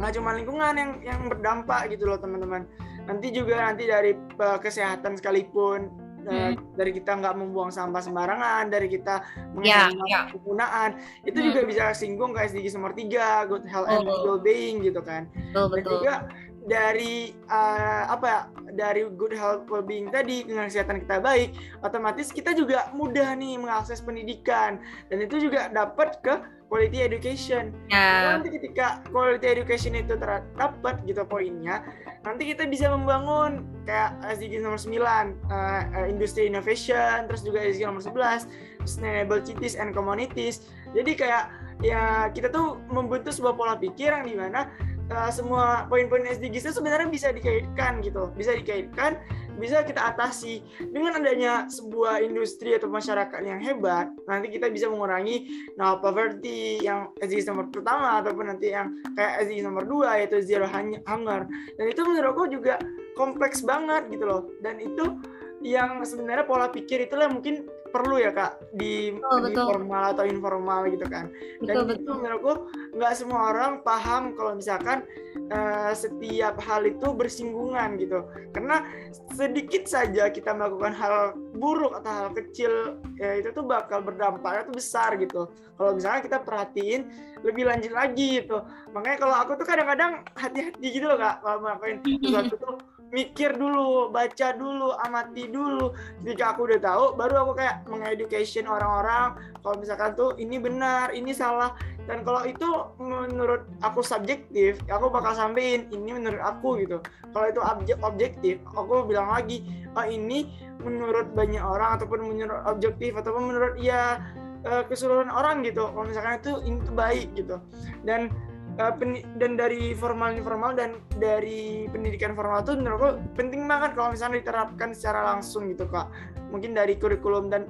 nggak 0.02 0.12
cuma 0.18 0.34
lingkungan 0.34 0.74
yang 0.74 0.92
yang 1.06 1.22
berdampak 1.30 1.94
gitu 1.94 2.10
loh 2.10 2.18
teman-teman. 2.18 2.66
Nanti 3.06 3.34
juga 3.34 3.60
nanti 3.60 3.86
dari 3.86 4.18
uh, 4.42 4.58
kesehatan 4.58 5.20
sekalipun 5.20 6.01
hmm. 6.26 6.78
dari 6.78 6.92
kita 6.96 7.18
nggak 7.18 7.36
membuang 7.38 7.72
sampah 7.74 8.02
sembarangan, 8.04 8.70
dari 8.70 8.88
kita 8.88 9.22
menghemat 9.58 9.98
yeah, 10.08 10.10
yeah. 10.10 10.24
penggunaan, 10.32 10.90
itu 11.26 11.38
hmm. 11.40 11.48
juga 11.52 11.60
bisa 11.68 11.84
singgung 11.98 12.32
ke 12.34 12.46
SDG 12.48 12.78
nomor 12.78 12.94
3, 12.94 13.50
good 13.50 13.66
health 13.68 13.88
and 13.90 14.06
well 14.06 14.42
being 14.42 14.82
gitu 14.86 15.02
kan. 15.02 15.30
Betul, 15.54 15.68
Dan 15.74 15.84
juga 15.86 16.14
dari 16.62 17.34
uh, 17.50 18.06
apa 18.14 18.26
ya 18.26 18.40
dari 18.78 19.02
good 19.18 19.34
health 19.34 19.66
well-being 19.66 20.14
tadi 20.14 20.46
dengan 20.46 20.70
kesehatan 20.70 21.02
kita 21.02 21.18
baik, 21.18 21.58
otomatis 21.82 22.30
kita 22.30 22.54
juga 22.54 22.94
mudah 22.94 23.34
nih 23.34 23.58
mengakses 23.58 24.00
pendidikan 24.00 24.78
dan 25.10 25.18
itu 25.26 25.42
juga 25.42 25.74
dapat 25.74 26.22
ke 26.22 26.61
quality 26.72 27.04
education. 27.04 27.76
Ya. 27.92 28.40
Nanti 28.40 28.56
ketika 28.56 29.04
quality 29.12 29.44
education 29.44 29.92
itu 29.92 30.16
terdapat 30.16 31.04
gitu 31.04 31.28
poinnya, 31.28 31.84
nanti 32.24 32.48
kita 32.48 32.64
bisa 32.64 32.88
membangun 32.88 33.68
kayak 33.84 34.16
SDG 34.24 34.64
nomor 34.64 34.80
9, 34.80 35.36
uh, 35.52 36.08
industry 36.08 36.48
innovation, 36.48 37.28
terus 37.28 37.44
juga 37.44 37.60
SDG 37.68 37.92
nomor 37.92 38.00
11, 38.00 38.48
sustainable 38.88 39.44
cities 39.44 39.76
and 39.76 39.92
communities. 39.92 40.64
Jadi 40.96 41.20
kayak 41.20 41.52
ya 41.84 42.32
kita 42.32 42.48
tuh 42.48 42.80
membentuk 42.88 43.36
sebuah 43.36 43.60
pola 43.60 43.76
pikir 43.76 44.16
yang 44.16 44.24
di 44.24 44.40
mana 44.40 44.72
uh, 45.12 45.30
semua 45.30 45.86
poin-poin 45.92 46.24
SDGs 46.24 46.74
sebenarnya 46.74 47.12
bisa 47.12 47.30
dikaitkan 47.36 48.00
gitu, 48.02 48.32
bisa 48.34 48.56
dikaitkan, 48.56 49.20
bisa 49.60 49.84
kita 49.84 50.16
atasi 50.16 50.64
dengan 50.80 51.20
adanya 51.20 51.68
sebuah 51.68 52.24
industri 52.24 52.74
atau 52.74 52.88
masyarakat 52.88 53.44
yang 53.44 53.60
hebat. 53.60 54.10
Nanti 54.26 54.48
kita 54.50 54.72
bisa 54.72 54.88
mengurangi 54.88 55.68
no 55.76 56.00
poverty 56.00 56.82
yang 56.82 57.12
SDGs 57.20 57.52
nomor 57.52 57.68
pertama 57.70 58.24
ataupun 58.24 58.50
nanti 58.50 58.72
yang 58.72 58.96
kayak 59.14 59.46
SDGs 59.46 59.68
nomor 59.68 59.84
dua 59.86 60.18
yaitu 60.24 60.40
zero 60.42 60.66
hunger. 61.06 61.46
Dan 61.76 61.86
itu 61.86 62.02
menurutku 62.02 62.48
juga 62.50 62.80
kompleks 63.20 63.62
banget 63.62 64.08
gitu 64.10 64.26
loh. 64.26 64.50
Dan 64.64 64.80
itu 64.80 65.20
yang 65.62 66.02
sebenarnya 66.02 66.50
pola 66.50 66.74
pikir 66.74 67.06
itulah 67.06 67.30
mungkin 67.30 67.70
perlu 67.92 68.16
ya 68.18 68.32
kak 68.32 68.58
di, 68.74 69.12
betul, 69.14 69.38
di 69.38 69.44
betul. 69.52 69.66
formal 69.68 70.04
atau 70.16 70.26
informal 70.26 70.82
gitu 70.88 71.06
kan 71.12 71.28
dan 71.62 71.76
Betul, 71.76 71.84
itu 71.84 71.94
betul. 72.08 72.16
menurutku 72.18 72.54
nggak 72.96 73.14
semua 73.14 73.40
orang 73.52 73.72
paham 73.84 74.34
kalau 74.34 74.56
misalkan 74.56 75.04
eh, 75.52 75.92
setiap 75.94 76.56
hal 76.64 76.88
itu 76.88 77.08
bersinggungan 77.12 78.00
gitu 78.00 78.24
karena 78.56 78.88
sedikit 79.36 79.86
saja 79.86 80.32
kita 80.32 80.56
melakukan 80.56 80.96
hal 80.96 81.36
buruk 81.60 81.92
atau 82.00 82.12
hal 82.12 82.30
kecil 82.32 82.98
ya 83.20 83.38
itu 83.38 83.52
tuh 83.52 83.68
bakal 83.68 84.00
berdampaknya 84.00 84.72
tuh 84.72 84.76
besar 84.80 85.20
gitu 85.20 85.52
kalau 85.76 85.92
misalnya 86.00 86.22
kita 86.24 86.38
perhatiin 86.42 87.02
lebih 87.44 87.68
lanjut 87.68 87.92
lagi 87.92 88.42
gitu 88.42 88.64
makanya 88.96 89.18
kalau 89.20 89.36
aku 89.36 89.52
tuh 89.60 89.68
kadang-kadang 89.68 90.24
hati-hati 90.40 90.88
gitu 90.88 91.06
loh 91.06 91.20
kak 91.20 91.44
kalau 91.44 91.58
melakukan 91.60 92.00
sesuatu 92.24 92.56
tuh 92.56 92.76
mikir 93.12 93.60
dulu, 93.60 94.10
baca 94.10 94.56
dulu, 94.56 94.96
amati 95.04 95.52
dulu. 95.52 95.92
Jika 96.24 96.56
aku 96.56 96.68
udah 96.72 96.80
tahu, 96.80 97.06
baru 97.20 97.44
aku 97.46 97.54
kayak 97.60 97.84
mengeducation 97.92 98.66
orang-orang. 98.66 99.36
Kalau 99.60 99.76
misalkan 99.78 100.12
tuh 100.16 100.32
ini 100.40 100.58
benar, 100.58 101.12
ini 101.12 101.36
salah. 101.36 101.76
Dan 102.08 102.26
kalau 102.26 102.42
itu 102.48 102.66
menurut 102.98 103.68
aku 103.84 104.02
subjektif, 104.02 104.80
aku 104.90 105.12
bakal 105.12 105.38
sampein 105.38 105.86
ini 105.94 106.18
menurut 106.18 106.42
aku 106.42 106.82
gitu. 106.82 106.98
Kalau 107.36 107.46
itu 107.46 107.62
objek 107.62 107.98
objektif, 108.02 108.56
aku 108.74 109.06
bilang 109.06 109.30
lagi, 109.30 109.62
oh 109.94 110.08
ini 110.08 110.50
menurut 110.82 111.30
banyak 111.38 111.62
orang 111.62 112.02
ataupun 112.02 112.26
menurut 112.26 112.64
objektif 112.66 113.14
ataupun 113.14 113.54
menurut 113.54 113.78
ya 113.78 114.18
eh, 114.66 114.84
keseluruhan 114.90 115.30
orang 115.30 115.62
gitu. 115.62 115.92
Kalau 115.94 116.06
misalkan 116.08 116.42
itu 116.42 116.54
ini 116.66 116.78
tuh 116.82 116.96
baik 116.96 117.28
gitu. 117.38 117.56
Dan 118.02 118.34
uh, 118.80 118.94
dan 119.40 119.52
dari 119.60 119.92
formal 119.98 120.38
informal 120.38 120.72
dan 120.78 121.02
dari 121.18 121.90
pendidikan 121.90 122.38
formal 122.38 122.64
itu 122.64 122.78
menurutku 122.78 123.20
penting 123.36 123.68
banget 123.68 123.98
kalau 123.98 124.14
misalnya 124.14 124.40
diterapkan 124.40 124.96
secara 124.96 125.36
langsung 125.36 125.68
gitu 125.72 125.90
kak. 125.90 126.08
Mungkin 126.54 126.76
dari 126.76 126.96
kurikulum 126.96 127.52
dan 127.52 127.68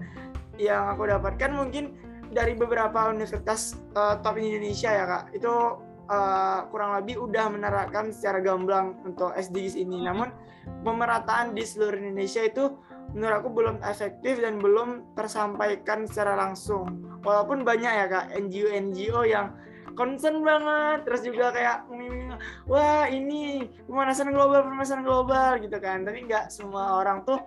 yang 0.62 0.92
aku 0.92 1.10
dapatkan 1.10 1.50
mungkin 1.54 1.98
dari 2.32 2.54
beberapa 2.54 3.10
universitas 3.10 3.80
uh, 3.98 4.20
top 4.22 4.38
di 4.38 4.54
Indonesia 4.54 4.90
ya 4.92 5.06
kak. 5.08 5.24
Itu 5.34 5.54
uh, 6.12 6.60
kurang 6.70 7.00
lebih 7.02 7.24
udah 7.24 7.50
menerapkan 7.50 8.14
secara 8.14 8.44
gamblang 8.44 9.00
untuk 9.08 9.34
SDGs 9.34 9.80
ini. 9.80 10.06
Namun 10.06 10.30
pemerataan 10.86 11.58
di 11.58 11.64
seluruh 11.66 11.98
Indonesia 11.98 12.46
itu 12.46 12.78
menurut 13.12 13.44
aku 13.44 13.50
belum 13.52 13.76
efektif 13.84 14.40
dan 14.40 14.62
belum 14.62 15.16
tersampaikan 15.18 16.08
secara 16.08 16.40
langsung. 16.40 16.88
Walaupun 17.22 17.68
banyak 17.68 17.92
ya 17.92 18.06
kak 18.08 18.26
NGO-NGO 18.38 19.22
yang 19.28 19.52
concern 19.94 20.42
banget. 20.42 21.08
Terus 21.08 21.22
juga 21.26 21.52
kayak 21.52 21.88
wah 22.66 23.06
ini 23.08 23.68
pemanasan 23.86 24.32
global 24.32 24.66
pemanasan 24.66 25.02
global 25.06 25.60
gitu 25.60 25.78
kan. 25.78 26.04
Tapi 26.08 26.28
nggak 26.28 26.50
semua 26.50 27.00
orang 27.00 27.24
tuh 27.28 27.40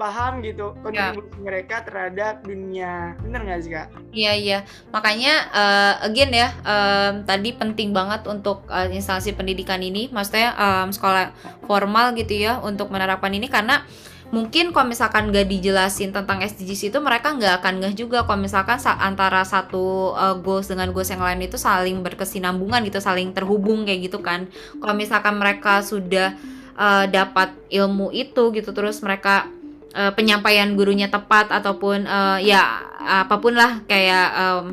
paham 0.00 0.40
gitu 0.40 0.72
kontribusi 0.80 1.28
ya. 1.28 1.40
mereka 1.44 1.76
terhadap 1.84 2.40
dunia. 2.40 3.12
Bener 3.20 3.40
nggak 3.44 3.60
sih 3.60 3.72
kak? 3.76 3.88
Iya 4.16 4.32
iya. 4.32 4.58
Makanya 4.88 5.34
uh, 5.52 5.94
again 6.08 6.32
ya 6.32 6.48
um, 6.64 7.28
tadi 7.28 7.52
penting 7.52 7.92
banget 7.92 8.24
untuk 8.24 8.64
uh, 8.72 8.88
instansi 8.88 9.36
pendidikan 9.36 9.84
ini. 9.84 10.08
Maksudnya 10.08 10.56
um, 10.56 10.88
sekolah 10.88 11.36
formal 11.68 12.16
gitu 12.16 12.32
ya 12.32 12.64
untuk 12.64 12.88
menerapkan 12.88 13.28
ini. 13.36 13.52
Karena 13.52 13.84
mungkin 14.30 14.70
kalau 14.70 14.86
misalkan 14.86 15.34
gak 15.34 15.50
dijelasin 15.50 16.14
tentang 16.14 16.38
SDGs 16.38 16.94
itu 16.94 16.98
mereka 17.02 17.34
nggak 17.34 17.62
akan 17.62 17.74
ngeh 17.82 17.94
juga 17.98 18.22
kalau 18.22 18.38
misalkan 18.38 18.78
antara 19.02 19.42
satu 19.42 20.14
uh, 20.14 20.38
goals 20.38 20.70
dengan 20.70 20.94
goals 20.94 21.10
yang 21.10 21.22
lain 21.22 21.42
itu 21.42 21.58
saling 21.58 21.98
berkesinambungan 22.06 22.86
gitu 22.86 23.02
saling 23.02 23.34
terhubung 23.34 23.82
kayak 23.82 24.06
gitu 24.06 24.22
kan. 24.22 24.46
Kalau 24.78 24.94
misalkan 24.94 25.34
mereka 25.34 25.82
sudah 25.82 26.38
uh, 26.78 27.04
dapat 27.10 27.52
ilmu 27.74 28.14
itu 28.14 28.54
gitu 28.54 28.70
terus 28.70 29.02
mereka 29.02 29.50
uh, 29.98 30.14
penyampaian 30.14 30.70
gurunya 30.78 31.10
tepat 31.10 31.50
ataupun 31.50 32.06
uh, 32.06 32.38
ya 32.38 32.86
apa 33.02 33.34
pun 33.42 33.58
lah 33.58 33.82
kayak 33.90 34.28
um, 34.38 34.64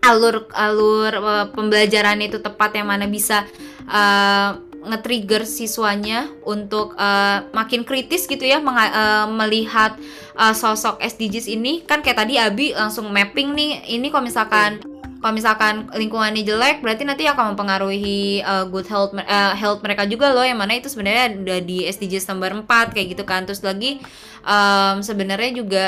alur 0.00 0.48
alur 0.56 1.12
uh, 1.14 1.46
pembelajaran 1.52 2.18
itu 2.24 2.40
tepat 2.40 2.74
yang 2.74 2.88
mana 2.88 3.06
bisa 3.06 3.44
uh, 3.86 4.69
nge-trigger 4.80 5.44
siswanya 5.44 6.28
untuk 6.48 6.96
uh, 6.96 7.44
makin 7.52 7.84
kritis 7.84 8.24
gitu 8.24 8.42
ya 8.42 8.60
uh, 8.60 9.26
melihat 9.28 9.96
uh, 10.36 10.56
sosok 10.56 11.00
SDGs 11.04 11.46
ini. 11.52 11.84
Kan 11.84 12.00
kayak 12.00 12.24
tadi 12.24 12.40
Abi 12.40 12.72
langsung 12.72 13.12
mapping 13.12 13.52
nih 13.52 13.70
ini 13.92 14.08
kalau 14.08 14.24
misalkan 14.24 14.80
kalau 15.20 15.36
misalkan 15.36 15.92
lingkungannya 15.92 16.40
jelek 16.40 16.80
berarti 16.80 17.04
nanti 17.04 17.28
akan 17.28 17.52
mempengaruhi 17.52 18.40
uh, 18.40 18.64
good 18.72 18.88
health 18.88 19.12
uh, 19.12 19.52
health 19.52 19.84
mereka 19.84 20.08
juga 20.08 20.32
loh 20.32 20.44
yang 20.44 20.56
mana 20.56 20.80
itu 20.80 20.88
sebenarnya 20.88 21.36
udah 21.36 21.58
di 21.60 21.84
SDGs 21.84 22.24
nomor 22.32 22.64
4 22.64 22.96
kayak 22.96 23.06
gitu 23.12 23.24
kan. 23.28 23.44
Terus 23.44 23.60
lagi 23.60 24.00
um, 24.48 25.04
sebenarnya 25.04 25.52
juga 25.52 25.84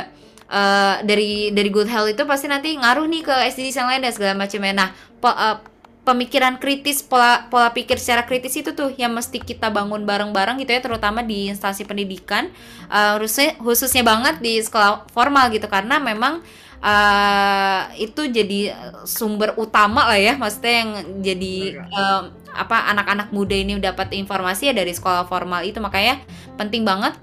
uh, 0.53 1.01
dari 1.01 1.49
dari 1.57 1.71
good 1.73 1.89
health 1.89 2.13
itu 2.13 2.23
pasti 2.29 2.47
nanti 2.47 2.77
ngaruh 2.77 3.09
nih 3.09 3.23
ke 3.25 3.35
SDGs 3.57 3.77
yang 3.81 3.89
lain 3.89 4.03
dan 4.05 4.13
segala 4.13 4.33
macamnya. 4.37 4.73
Nah 4.77 4.89
po, 5.17 5.33
uh, 5.33 5.72
pemikiran 6.03 6.59
kritis 6.59 6.99
pola 6.99 7.47
pola 7.47 7.71
pikir 7.71 7.95
secara 7.95 8.27
kritis 8.27 8.59
itu 8.59 8.75
tuh 8.75 8.91
yang 8.99 9.15
mesti 9.15 9.39
kita 9.39 9.71
bangun 9.71 10.03
bareng-bareng 10.03 10.59
gitu 10.59 10.75
ya 10.75 10.83
terutama 10.83 11.23
di 11.23 11.47
instansi 11.47 11.87
pendidikan. 11.87 12.51
Uh, 12.91 13.23
khususnya 13.23 13.55
khususnya 13.63 14.03
banget 14.03 14.43
di 14.43 14.59
sekolah 14.59 15.07
formal 15.15 15.47
gitu 15.55 15.71
karena 15.71 16.03
memang 16.03 16.43
uh, 16.83 17.83
itu 17.95 18.27
jadi 18.27 18.75
sumber 19.07 19.55
utama 19.55 20.11
lah 20.11 20.19
ya 20.19 20.35
maksudnya 20.35 20.75
yang 20.83 20.91
jadi 21.23 21.55
um, 21.95 22.23
apa 22.53 22.91
anak-anak 22.91 23.31
muda 23.31 23.55
ini 23.55 23.79
dapat 23.79 24.11
informasi 24.13 24.71
ya 24.71 24.75
dari 24.75 24.91
sekolah 24.91 25.31
formal 25.31 25.63
itu. 25.63 25.79
Makanya 25.79 26.19
penting 26.59 26.83
banget 26.83 27.15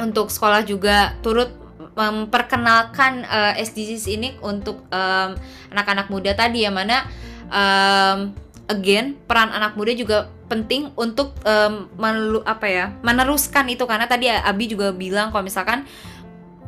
untuk 0.00 0.32
sekolah 0.32 0.64
juga 0.64 1.12
turut 1.20 1.52
memperkenalkan 1.96 3.24
uh, 3.24 3.52
SDGs 3.56 4.04
ini 4.12 4.28
untuk 4.44 4.84
anak 4.92 5.40
anak-anak 5.72 6.06
muda 6.12 6.32
tadi 6.36 6.64
ya 6.64 6.72
mana 6.72 7.08
um, 7.50 8.34
again 8.66 9.14
peran 9.26 9.50
anak 9.54 9.78
muda 9.78 9.94
juga 9.94 10.30
penting 10.46 10.94
untuk 10.94 11.34
um, 11.42 11.90
melu, 11.98 12.40
apa 12.46 12.66
ya 12.66 12.84
meneruskan 13.02 13.66
itu. 13.70 13.82
Karena 13.86 14.06
tadi 14.06 14.30
Abi 14.30 14.70
juga 14.70 14.94
bilang 14.94 15.34
kalau 15.34 15.42
misalkan 15.46 15.86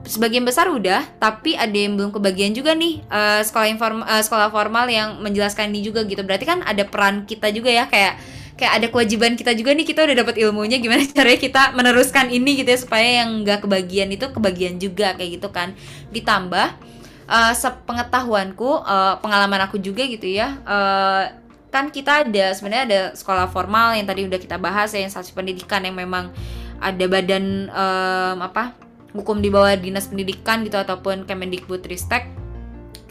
sebagian 0.09 0.47
besar 0.47 0.71
udah 0.73 1.05
tapi 1.21 1.53
ada 1.59 1.75
yang 1.75 1.99
belum 1.99 2.15
kebagian 2.15 2.57
juga 2.57 2.73
nih 2.73 3.05
uh, 3.13 3.45
sekolah 3.45 3.69
inform 3.69 4.01
uh, 4.07 4.23
sekolah 4.25 4.49
formal 4.49 4.89
yang 4.89 5.23
menjelaskan 5.23 5.71
ini 5.71 5.87
juga 5.87 6.03
gitu. 6.07 6.23
Berarti 6.27 6.47
kan 6.47 6.63
ada 6.67 6.83
peran 6.87 7.27
kita 7.27 7.51
juga 7.55 7.71
ya 7.71 7.87
kayak 7.87 8.19
kayak 8.59 8.73
ada 8.83 8.87
kewajiban 8.91 9.39
kita 9.39 9.55
juga 9.55 9.71
nih 9.71 9.87
kita 9.87 10.03
udah 10.03 10.17
dapat 10.27 10.35
ilmunya 10.43 10.83
gimana 10.83 11.07
caranya 11.15 11.39
kita 11.39 11.63
meneruskan 11.79 12.27
ini 12.35 12.59
gitu 12.59 12.75
ya 12.75 12.79
supaya 12.83 13.23
yang 13.23 13.47
nggak 13.47 13.63
kebagian 13.63 14.11
itu 14.11 14.27
kebagian 14.35 14.75
juga 14.83 15.15
kayak 15.15 15.39
gitu 15.39 15.49
kan. 15.55 15.79
Ditambah 16.11 16.98
uh, 17.29 17.53
sepengetahuanku 17.53 18.83
uh, 18.83 19.21
pengalaman 19.21 19.69
aku 19.69 19.79
juga 19.79 20.03
gitu 20.09 20.27
ya 20.27 20.59
uh, 20.65 21.31
kan 21.69 21.93
kita 21.93 22.25
ada 22.25 22.57
sebenarnya 22.57 22.85
ada 22.89 23.01
sekolah 23.13 23.53
formal 23.53 23.93
yang 23.93 24.09
tadi 24.09 24.25
udah 24.25 24.41
kita 24.41 24.57
bahas 24.57 24.97
ya 24.97 25.05
instansi 25.05 25.37
pendidikan 25.37 25.85
yang 25.85 25.95
memang 25.95 26.33
ada 26.81 27.05
badan 27.05 27.69
um, 27.69 28.37
apa 28.41 28.73
hukum 29.13 29.41
di 29.41 29.49
bawah 29.53 29.73
dinas 29.77 30.09
pendidikan 30.09 30.65
gitu 30.65 30.79
ataupun 30.79 31.25
Kemendikbudristek. 31.25 32.31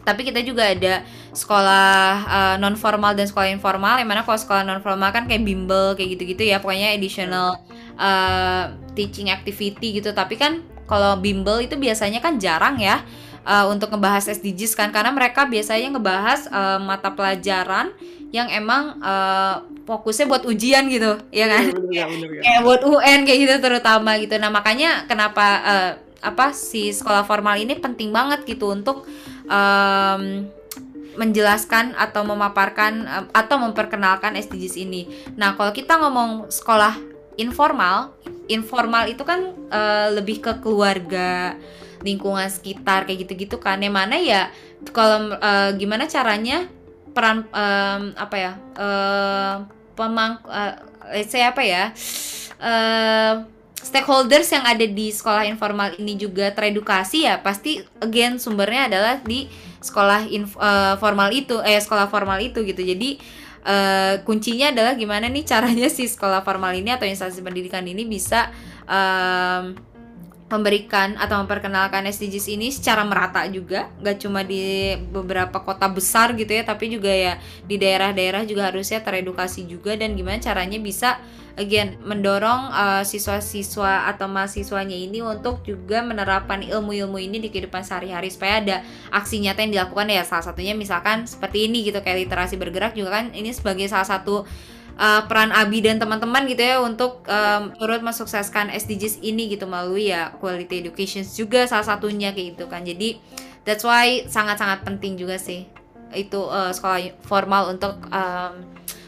Tapi 0.07 0.23
kita 0.23 0.39
juga 0.39 0.71
ada 0.71 1.03
sekolah 1.35 1.99
uh, 2.31 2.55
non 2.63 2.79
formal 2.79 3.11
dan 3.11 3.27
sekolah 3.27 3.51
informal 3.51 3.99
yang 3.99 4.07
mana 4.07 4.23
kalau 4.23 4.39
sekolah 4.39 4.63
non 4.63 4.79
formal 4.79 5.11
kan 5.11 5.27
kayak 5.27 5.43
bimbel 5.43 5.99
kayak 5.99 6.15
gitu-gitu 6.15 6.47
ya 6.47 6.63
pokoknya 6.63 6.95
additional 6.95 7.59
uh, 7.99 8.71
teaching 8.95 9.27
activity 9.27 9.99
gitu. 9.99 10.15
Tapi 10.15 10.39
kan 10.39 10.63
kalau 10.87 11.19
bimbel 11.19 11.59
itu 11.59 11.75
biasanya 11.75 12.23
kan 12.23 12.39
jarang 12.39 12.79
ya 12.79 13.03
uh, 13.47 13.71
untuk 13.71 13.95
ngebahas 13.95 14.27
SDGs 14.27 14.75
kan 14.75 14.91
karena 14.91 15.15
mereka 15.15 15.47
biasanya 15.47 15.95
ngebahas 15.95 16.51
uh, 16.51 16.79
mata 16.83 17.15
pelajaran 17.15 17.95
yang 18.35 18.51
emang 18.51 18.99
uh, 18.99 19.63
fokusnya 19.87 20.27
buat 20.27 20.43
ujian 20.43 20.91
gitu 20.91 21.15
ya 21.31 21.47
kan? 21.47 21.71
Bener, 21.71 21.87
bener, 21.87 22.07
bener, 22.11 22.27
bener. 22.27 22.43
kayak 22.43 22.61
buat 22.67 22.81
UN 22.83 23.19
kayak 23.23 23.39
gitu 23.39 23.55
terutama 23.63 24.19
gitu. 24.19 24.35
Nah 24.35 24.51
makanya 24.51 25.07
kenapa 25.07 25.45
eh, 25.63 25.91
apa 26.19 26.51
si 26.51 26.91
sekolah 26.91 27.23
formal 27.23 27.55
ini 27.55 27.79
penting 27.79 28.11
banget 28.11 28.43
gitu 28.43 28.75
untuk 28.75 29.07
em, 29.47 30.51
menjelaskan 31.15 31.95
atau 31.95 32.27
memaparkan 32.27 32.93
em, 33.07 33.25
atau 33.31 33.55
memperkenalkan 33.63 34.35
SDGs 34.35 34.75
ini. 34.75 35.07
Nah 35.39 35.55
kalau 35.55 35.71
kita 35.71 35.95
ngomong 35.95 36.51
sekolah 36.51 36.99
informal 37.39 38.11
informal 38.51 39.07
itu 39.07 39.23
kan 39.23 39.55
eh, 39.71 40.07
lebih 40.19 40.43
ke 40.43 40.51
keluarga 40.59 41.55
lingkungan 42.03 42.49
sekitar 42.49 43.05
kayak 43.05 43.25
gitu-gitu 43.25 43.57
kan. 43.61 43.81
Yang 43.81 43.95
mana 43.95 44.15
ya 44.17 44.41
kalau 44.93 45.33
eh, 45.37 45.71
gimana 45.77 46.05
caranya 46.05 46.69
peran 47.15 47.49
em, 47.49 48.13
apa 48.13 48.35
ya 48.37 48.51
eh, 48.77 49.55
pemang 49.97 50.37
eh, 50.45 50.73
let's 51.17 51.33
say 51.33 51.41
apa 51.41 51.65
ya 51.65 51.89
eh 52.61 53.33
stakeholders 53.77 54.49
yang 54.51 54.65
ada 54.67 54.83
di 54.83 55.09
sekolah 55.13 55.47
informal 55.47 55.95
ini 55.97 56.19
juga 56.19 56.51
teredukasi 56.51 57.25
ya 57.25 57.39
pasti 57.39 57.79
again 58.03 58.37
sumbernya 58.37 58.91
adalah 58.91 59.15
di 59.23 59.49
sekolah 59.81 60.29
inf- 60.29 60.59
eh, 60.59 60.95
formal 61.01 61.33
itu 61.33 61.57
eh 61.65 61.81
sekolah 61.81 62.05
formal 62.11 62.37
itu 62.37 62.61
gitu. 62.61 62.85
Jadi 62.85 63.17
eh, 63.65 64.13
kuncinya 64.21 64.69
adalah 64.69 64.93
gimana 64.93 65.25
nih 65.25 65.41
caranya 65.41 65.87
si 65.89 66.05
sekolah 66.05 66.45
formal 66.45 66.75
ini 66.77 66.93
atau 66.93 67.09
instansi 67.09 67.41
pendidikan 67.41 67.81
ini 67.87 68.05
bisa 68.05 68.53
em, 68.85 69.73
memberikan 70.47 71.19
atau 71.19 71.43
memperkenalkan 71.43 72.07
SDGs 72.07 72.47
ini 72.55 72.71
secara 72.71 73.03
merata 73.03 73.43
juga. 73.51 73.91
Nggak 73.99 74.17
cuma 74.23 74.47
di 74.47 74.95
beberapa 75.11 75.59
kota 75.59 75.91
besar 75.91 76.31
gitu 76.39 76.55
ya 76.55 76.63
tapi 76.63 76.87
juga 76.87 77.11
ya 77.11 77.35
di 77.67 77.75
daerah-daerah 77.75 78.47
juga 78.47 78.71
harusnya 78.71 79.03
teredukasi 79.03 79.67
juga. 79.67 79.99
Dan 79.99 80.15
gimana 80.15 80.39
caranya 80.39 80.79
bisa 80.79 81.19
again 81.59 81.99
mendorong 82.05 82.71
uh, 82.71 83.03
siswa-siswa 83.03 84.07
atau 84.07 84.29
mahasiswanya 84.31 84.95
ini 84.95 85.19
untuk 85.19 85.65
juga 85.67 85.99
menerapkan 86.05 86.63
ilmu-ilmu 86.63 87.17
ini 87.17 87.43
di 87.43 87.49
kehidupan 87.51 87.83
sehari-hari 87.83 88.29
supaya 88.31 88.61
ada 88.63 88.75
aksi 89.11 89.43
nyata 89.43 89.67
yang 89.67 89.73
dilakukan 89.75 90.07
ya. 90.07 90.23
Salah 90.23 90.47
satunya 90.47 90.71
misalkan 90.71 91.27
seperti 91.27 91.67
ini 91.67 91.83
gitu 91.83 91.99
kayak 91.99 92.23
literasi 92.23 92.55
bergerak 92.55 92.95
juga 92.95 93.19
kan. 93.19 93.35
Ini 93.35 93.51
sebagai 93.51 93.91
salah 93.91 94.07
satu 94.07 94.47
uh, 94.97 95.21
peran 95.29 95.53
Abi 95.53 95.79
dan 95.79 96.01
teman-teman 96.01 96.43
gitu 96.49 96.61
ya 96.61 96.77
untuk 96.81 97.23
um, 97.29 97.71
turut 97.77 98.01
mensukseskan 98.03 98.73
SDGs 98.73 99.21
ini 99.23 99.53
gitu 99.53 99.69
melalui 99.69 100.11
ya 100.11 100.33
quality 100.41 100.83
education 100.83 101.23
juga 101.23 101.65
salah 101.69 101.85
satunya 101.85 102.33
kayak 102.33 102.57
gitu 102.57 102.65
kan 102.67 102.83
jadi 102.83 103.17
that's 103.63 103.85
why 103.85 104.25
sangat-sangat 104.27 104.83
penting 104.83 105.15
juga 105.15 105.37
sih 105.37 105.69
itu 106.11 106.39
uh, 106.39 106.71
sekolah 106.73 107.13
formal 107.23 107.71
untuk 107.71 107.99
um, 108.09 108.53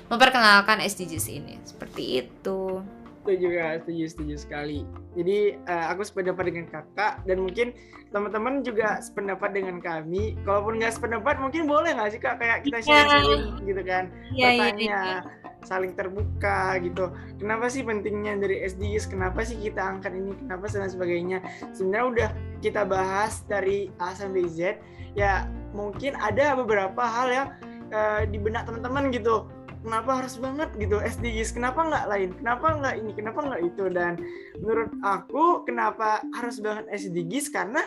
memperkenalkan 0.09 0.81
SDGs 0.81 1.25
ini 1.29 1.55
seperti 1.65 2.25
itu 2.25 2.81
Setuju 3.19 3.61
kak, 3.61 3.73
setuju, 3.85 4.03
setuju 4.09 4.35
sekali. 4.41 4.79
Jadi 5.13 5.53
eh, 5.53 5.85
aku 5.91 6.01
sependapat 6.01 6.49
dengan 6.49 6.65
kakak 6.65 7.21
dan 7.29 7.37
mungkin 7.43 7.77
teman-teman 8.09 8.65
juga 8.65 8.97
sependapat 9.05 9.53
dengan 9.53 9.77
kami. 9.77 10.33
Kalaupun 10.41 10.81
nggak 10.81 10.97
sependapat 10.97 11.37
mungkin 11.37 11.69
boleh 11.69 11.93
nggak 11.93 12.09
sih 12.15 12.17
kak 12.17 12.41
kayak 12.41 12.65
kita 12.65 12.81
Iya. 12.81 12.85
sharing-sharing 12.89 13.43
gitu 13.69 13.81
kan, 13.85 14.03
Iya, 14.09 14.33
iya, 14.33 14.47
bertanya, 14.49 14.81
iya. 14.81 15.17
Saling 15.65 15.93
terbuka 15.95 16.79
gitu. 16.83 17.11
Kenapa 17.39 17.67
sih 17.67 17.83
pentingnya 17.83 18.39
dari 18.39 18.63
SDGs? 18.63 19.11
Kenapa 19.11 19.43
sih 19.43 19.59
kita 19.59 19.81
angkat 19.81 20.15
ini? 20.15 20.35
Kenapa 20.45 20.71
dan 20.71 20.89
sebagainya? 20.91 21.39
Sebenarnya 21.75 22.07
udah 22.07 22.29
kita 22.63 22.81
bahas 22.87 23.43
dari 23.47 23.91
A 23.99 24.15
sampai 24.15 24.47
Z. 24.47 24.79
Ya 25.17 25.49
mungkin 25.75 26.15
ada 26.17 26.55
beberapa 26.57 27.01
hal 27.01 27.27
yang 27.29 27.47
eh, 27.91 28.21
di 28.29 28.37
benak 28.37 28.65
teman-teman 28.69 29.11
gitu 29.13 29.49
kenapa 29.83 30.23
harus 30.23 30.35
banget 30.35 30.69
gitu 30.75 30.99
SDGs 30.99 31.55
kenapa 31.55 31.87
nggak 31.87 32.05
lain 32.11 32.29
kenapa 32.43 32.67
nggak 32.83 32.95
ini 32.99 33.11
kenapa 33.15 33.39
nggak 33.47 33.61
itu 33.63 33.83
dan 33.95 34.13
menurut 34.59 34.91
aku 35.01 35.63
kenapa 35.63 36.19
harus 36.35 36.59
banget 36.59 36.85
SDGs 36.91 37.47
karena 37.51 37.81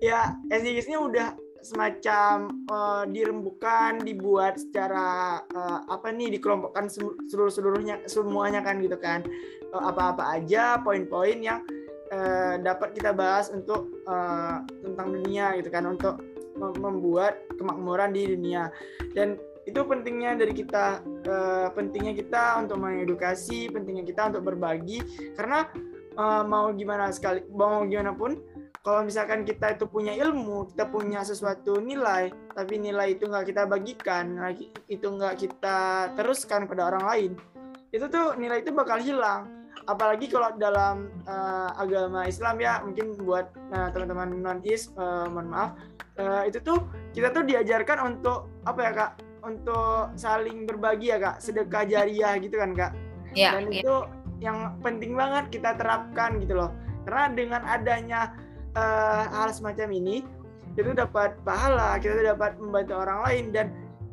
ya 0.00 0.36
SDGs-nya 0.48 0.98
udah 1.00 1.28
semacam 1.62 2.50
eh, 2.68 3.04
dirembukan 3.12 4.02
dibuat 4.02 4.60
secara 4.60 5.40
eh, 5.46 5.80
apa 5.88 6.12
nih 6.12 6.36
dikelompokkan 6.38 6.88
seluruh 6.90 7.52
seluruhnya 7.52 8.02
semuanya 8.06 8.60
kan 8.60 8.80
gitu 8.80 8.96
kan. 8.98 9.24
Eh, 9.62 9.82
apa-apa 9.82 10.40
aja 10.40 10.78
poin-poin 10.80 11.38
yang 11.42 11.62
eh, 12.12 12.60
dapat 12.62 12.94
kita 12.94 13.12
bahas 13.16 13.52
untuk 13.52 13.88
eh, 14.06 14.56
tentang 14.84 15.08
dunia 15.14 15.56
gitu 15.58 15.68
kan 15.72 15.84
untuk 15.86 16.22
mem- 16.56 16.78
membuat 16.80 17.40
kemakmuran 17.60 18.14
di 18.14 18.36
dunia. 18.36 18.72
Dan 19.12 19.36
itu 19.66 19.82
pentingnya 19.82 20.38
dari 20.38 20.54
kita 20.54 21.02
eh, 21.26 21.68
pentingnya 21.74 22.14
kita 22.14 22.62
untuk 22.62 22.78
mengedukasi 22.78 23.70
pentingnya 23.74 24.06
kita 24.06 24.30
untuk 24.34 24.54
berbagi. 24.54 25.02
Karena 25.34 25.66
eh, 26.14 26.42
mau 26.46 26.70
gimana 26.72 27.10
sekali 27.10 27.42
mau 27.50 27.82
gimana 27.84 28.14
pun 28.14 28.38
kalau 28.86 29.02
misalkan 29.02 29.42
kita 29.42 29.74
itu 29.74 29.90
punya 29.90 30.14
ilmu 30.14 30.70
kita 30.70 30.86
punya 30.86 31.26
sesuatu 31.26 31.82
nilai 31.82 32.30
tapi 32.54 32.78
nilai 32.78 33.18
itu 33.18 33.26
nggak 33.26 33.50
kita 33.50 33.66
bagikan 33.66 34.38
itu 34.86 35.06
nggak 35.10 35.42
kita 35.42 36.14
teruskan 36.14 36.70
pada 36.70 36.94
orang 36.94 37.04
lain 37.10 37.32
itu 37.96 38.06
tuh 38.10 38.36
nilai 38.36 38.60
itu 38.60 38.70
bakal 38.74 38.98
hilang. 38.98 39.48
Apalagi 39.86 40.26
kalau 40.26 40.50
dalam 40.58 41.08
eh, 41.24 41.70
agama 41.78 42.26
Islam 42.26 42.58
ya 42.58 42.82
mungkin 42.82 43.14
buat 43.22 43.48
eh, 43.72 43.88
teman-teman 43.94 44.28
non 44.42 44.58
is 44.66 44.90
mohon 44.96 45.48
maaf 45.48 45.78
eh, 46.18 46.50
itu 46.50 46.58
tuh 46.60 46.84
kita 47.14 47.30
tuh 47.30 47.46
diajarkan 47.46 48.16
untuk 48.16 48.50
apa 48.66 48.80
ya 48.82 48.92
kak? 48.92 49.10
Untuk 49.46 50.10
saling 50.18 50.66
berbagi 50.66 51.14
ya 51.14 51.18
kak? 51.22 51.36
Sedekah 51.38 51.86
jariah 51.86 52.34
gitu 52.42 52.58
kan 52.58 52.74
kak? 52.74 52.92
Ya, 53.36 53.54
dan 53.54 53.70
ya. 53.70 53.84
itu 53.84 53.94
yang 54.42 54.76
penting 54.82 55.14
banget 55.14 55.54
kita 55.54 55.78
terapkan 55.78 56.36
gitu 56.42 56.58
loh. 56.58 56.70
Karena 57.06 57.24
dengan 57.30 57.62
adanya 57.62 58.34
eh, 58.76 59.22
hal 59.32 59.48
semacam 59.56 59.88
ini 59.96 60.20
itu 60.76 60.92
dapat 60.92 61.40
pahala 61.40 61.96
kita 61.96 62.20
dapat 62.36 62.60
membantu 62.60 63.00
orang 63.00 63.18
lain. 63.24 63.44
Dan 63.50 63.66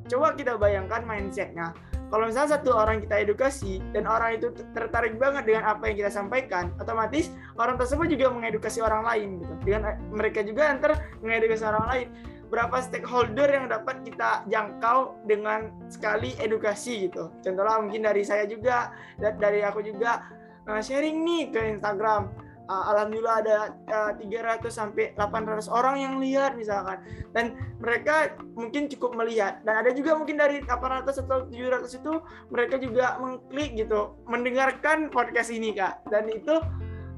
coba 0.07 0.31
kita 0.33 0.55
bayangkan 0.55 1.03
mindsetnya. 1.03 1.75
Kalau 2.13 2.29
misalnya 2.29 2.61
satu 2.61 2.77
orang 2.77 3.01
kita 3.01 3.25
edukasi 3.25 3.81
dan 3.89 4.05
orang 4.05 4.37
itu 4.37 4.53
tertarik 4.77 5.17
banget 5.17 5.49
dengan 5.49 5.65
apa 5.65 5.89
yang 5.89 5.97
kita 5.97 6.13
sampaikan 6.13 6.69
otomatis 6.77 7.33
orang 7.57 7.73
tersebut 7.73 8.05
juga 8.05 8.29
mengedukasi 8.29 8.85
orang 8.85 9.01
lain 9.01 9.29
gitu. 9.41 9.53
Dengan 9.65 9.97
mereka 10.13 10.45
juga 10.45 10.77
ntar 10.77 11.01
mengedukasi 11.25 11.63
orang 11.65 11.85
lain. 11.89 12.07
Berapa 12.53 12.85
stakeholder 12.85 13.49
yang 13.49 13.65
dapat 13.65 14.05
kita 14.05 14.45
jangkau 14.45 15.25
dengan 15.25 15.73
sekali 15.89 16.37
edukasi 16.37 17.09
gitu. 17.09 17.33
Contohnya 17.41 17.81
mungkin 17.81 18.05
dari 18.05 18.21
saya 18.21 18.45
juga, 18.45 18.93
da- 19.17 19.33
dari 19.33 19.65
aku 19.65 19.81
juga 19.81 20.21
uh, 20.69 20.77
sharing 20.77 21.17
nih 21.25 21.43
ke 21.49 21.81
Instagram. 21.81 22.29
Uh, 22.71 22.95
Alhamdulillah 22.95 23.35
ada 23.43 23.57
uh, 23.91 24.11
300 24.15 24.71
sampai 24.71 25.11
800 25.19 25.67
orang 25.67 25.99
yang 25.99 26.13
lihat 26.23 26.55
misalkan. 26.55 27.03
Dan 27.35 27.59
mereka 27.83 28.39
mungkin 28.55 28.87
cukup 28.87 29.19
melihat. 29.19 29.59
Dan 29.67 29.83
ada 29.83 29.91
juga 29.91 30.15
mungkin 30.15 30.39
dari 30.39 30.63
800 30.63 31.27
atau 31.27 31.47
700 31.51 31.99
itu 31.99 32.13
mereka 32.49 32.75
juga 32.79 33.19
mengklik 33.19 33.75
gitu, 33.75 34.15
mendengarkan 34.31 35.11
podcast 35.11 35.51
ini 35.51 35.75
Kak. 35.75 36.07
Dan 36.07 36.31
itu 36.31 36.55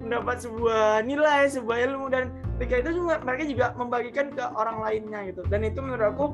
mendapat 0.01 0.41
sebuah 0.43 1.05
nilai, 1.05 1.49
sebuah 1.49 1.77
ilmu 1.89 2.09
dan 2.09 2.33
ketika 2.55 2.87
itu 2.87 3.03
juga 3.03 3.19
mereka 3.19 3.43
juga 3.43 3.65
membagikan 3.75 4.31
ke 4.31 4.43
orang 4.55 4.79
lainnya 4.79 5.27
gitu 5.27 5.43
dan 5.51 5.59
itu 5.67 5.79
menurut 5.83 6.07
aku 6.15 6.25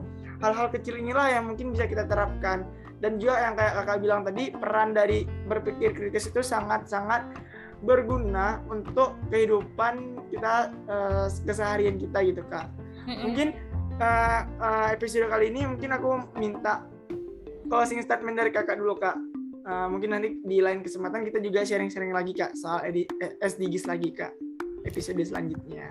hal-hal 0.42 0.70
kecil 0.70 0.94
inilah 0.98 1.26
yang 1.34 1.50
mungkin 1.50 1.74
bisa 1.74 1.90
kita 1.90 2.06
terapkan 2.06 2.66
dan 3.02 3.18
juga 3.18 3.42
yang 3.42 3.58
kayak 3.58 3.74
kakak 3.82 3.98
bilang 4.06 4.22
tadi 4.22 4.54
peran 4.54 4.94
dari 4.94 5.26
berpikir 5.50 5.98
kritis 5.98 6.30
itu 6.30 6.46
sangat-sangat 6.46 7.26
berguna 7.82 8.62
untuk 8.70 9.18
kehidupan 9.34 10.18
kita 10.30 10.70
eh, 10.88 11.28
keseharian 11.46 11.98
kita 11.98 12.22
gitu 12.24 12.42
kak. 12.48 12.70
Mungkin 13.10 13.48
eh, 13.98 14.42
eh, 14.46 14.88
episode 14.96 15.28
kali 15.28 15.50
ini 15.50 15.66
mungkin 15.66 15.90
aku 15.92 16.10
minta 16.38 16.86
closing 17.68 18.02
statement 18.02 18.38
dari 18.38 18.54
kakak 18.54 18.78
dulu 18.78 18.98
kak. 18.98 19.18
Eh, 19.62 19.88
mungkin 19.90 20.14
nanti 20.14 20.38
di 20.42 20.58
lain 20.62 20.82
kesempatan 20.82 21.26
kita 21.26 21.42
juga 21.42 21.66
sharing-sharing 21.66 22.14
lagi 22.14 22.34
kak 22.34 22.54
soal 22.58 22.82
edi- 22.86 23.10
SDGs 23.42 23.86
lagi 23.90 24.10
kak 24.14 24.34
episode 24.86 25.22
selanjutnya. 25.22 25.90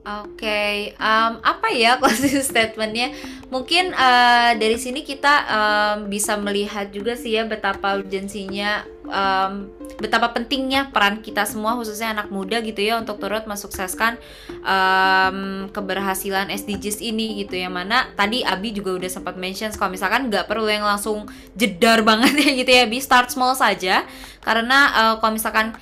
Oke, 0.00 0.96
em, 0.96 1.32
apa 1.44 1.68
ya 1.76 2.00
closing 2.00 2.40
statementnya? 2.50 3.12
Mungkin 3.52 3.92
eh, 3.92 4.50
dari 4.56 4.80
sini 4.80 5.04
kita 5.04 5.34
em, 5.44 6.08
bisa 6.08 6.40
melihat 6.40 6.88
juga 6.88 7.20
sih 7.20 7.36
ya 7.36 7.44
betapa 7.44 8.00
urgensinya, 8.00 8.80
em, 9.04 9.68
betapa 10.00 10.32
pentingnya 10.32 10.88
peran 10.88 11.20
kita 11.20 11.44
semua 11.44 11.76
khususnya 11.76 12.16
anak 12.16 12.32
muda 12.32 12.64
gitu 12.64 12.80
ya 12.80 12.96
untuk 12.96 13.20
turut 13.20 13.44
mensukseskan 13.44 14.16
em, 14.64 15.68
keberhasilan 15.68 16.48
SDGs 16.48 17.04
ini 17.04 17.44
gitu 17.44 17.60
ya 17.60 17.68
mana 17.68 18.08
tadi 18.16 18.40
Abi 18.40 18.72
juga 18.72 18.96
udah 18.96 19.10
sempat 19.12 19.36
mention 19.36 19.68
kalau 19.76 19.92
misalkan 19.92 20.32
nggak 20.32 20.48
perlu 20.48 20.64
yang 20.64 20.88
langsung 20.88 21.28
jedar 21.52 22.00
banget 22.08 22.40
ya 22.40 22.50
gitu 22.56 22.70
ya, 22.72 22.88
Abi 22.88 23.04
start 23.04 23.28
small 23.28 23.52
saja 23.52 24.08
karena 24.40 24.78
eh, 24.96 25.14
kalau 25.20 25.36
misalkan 25.36 25.76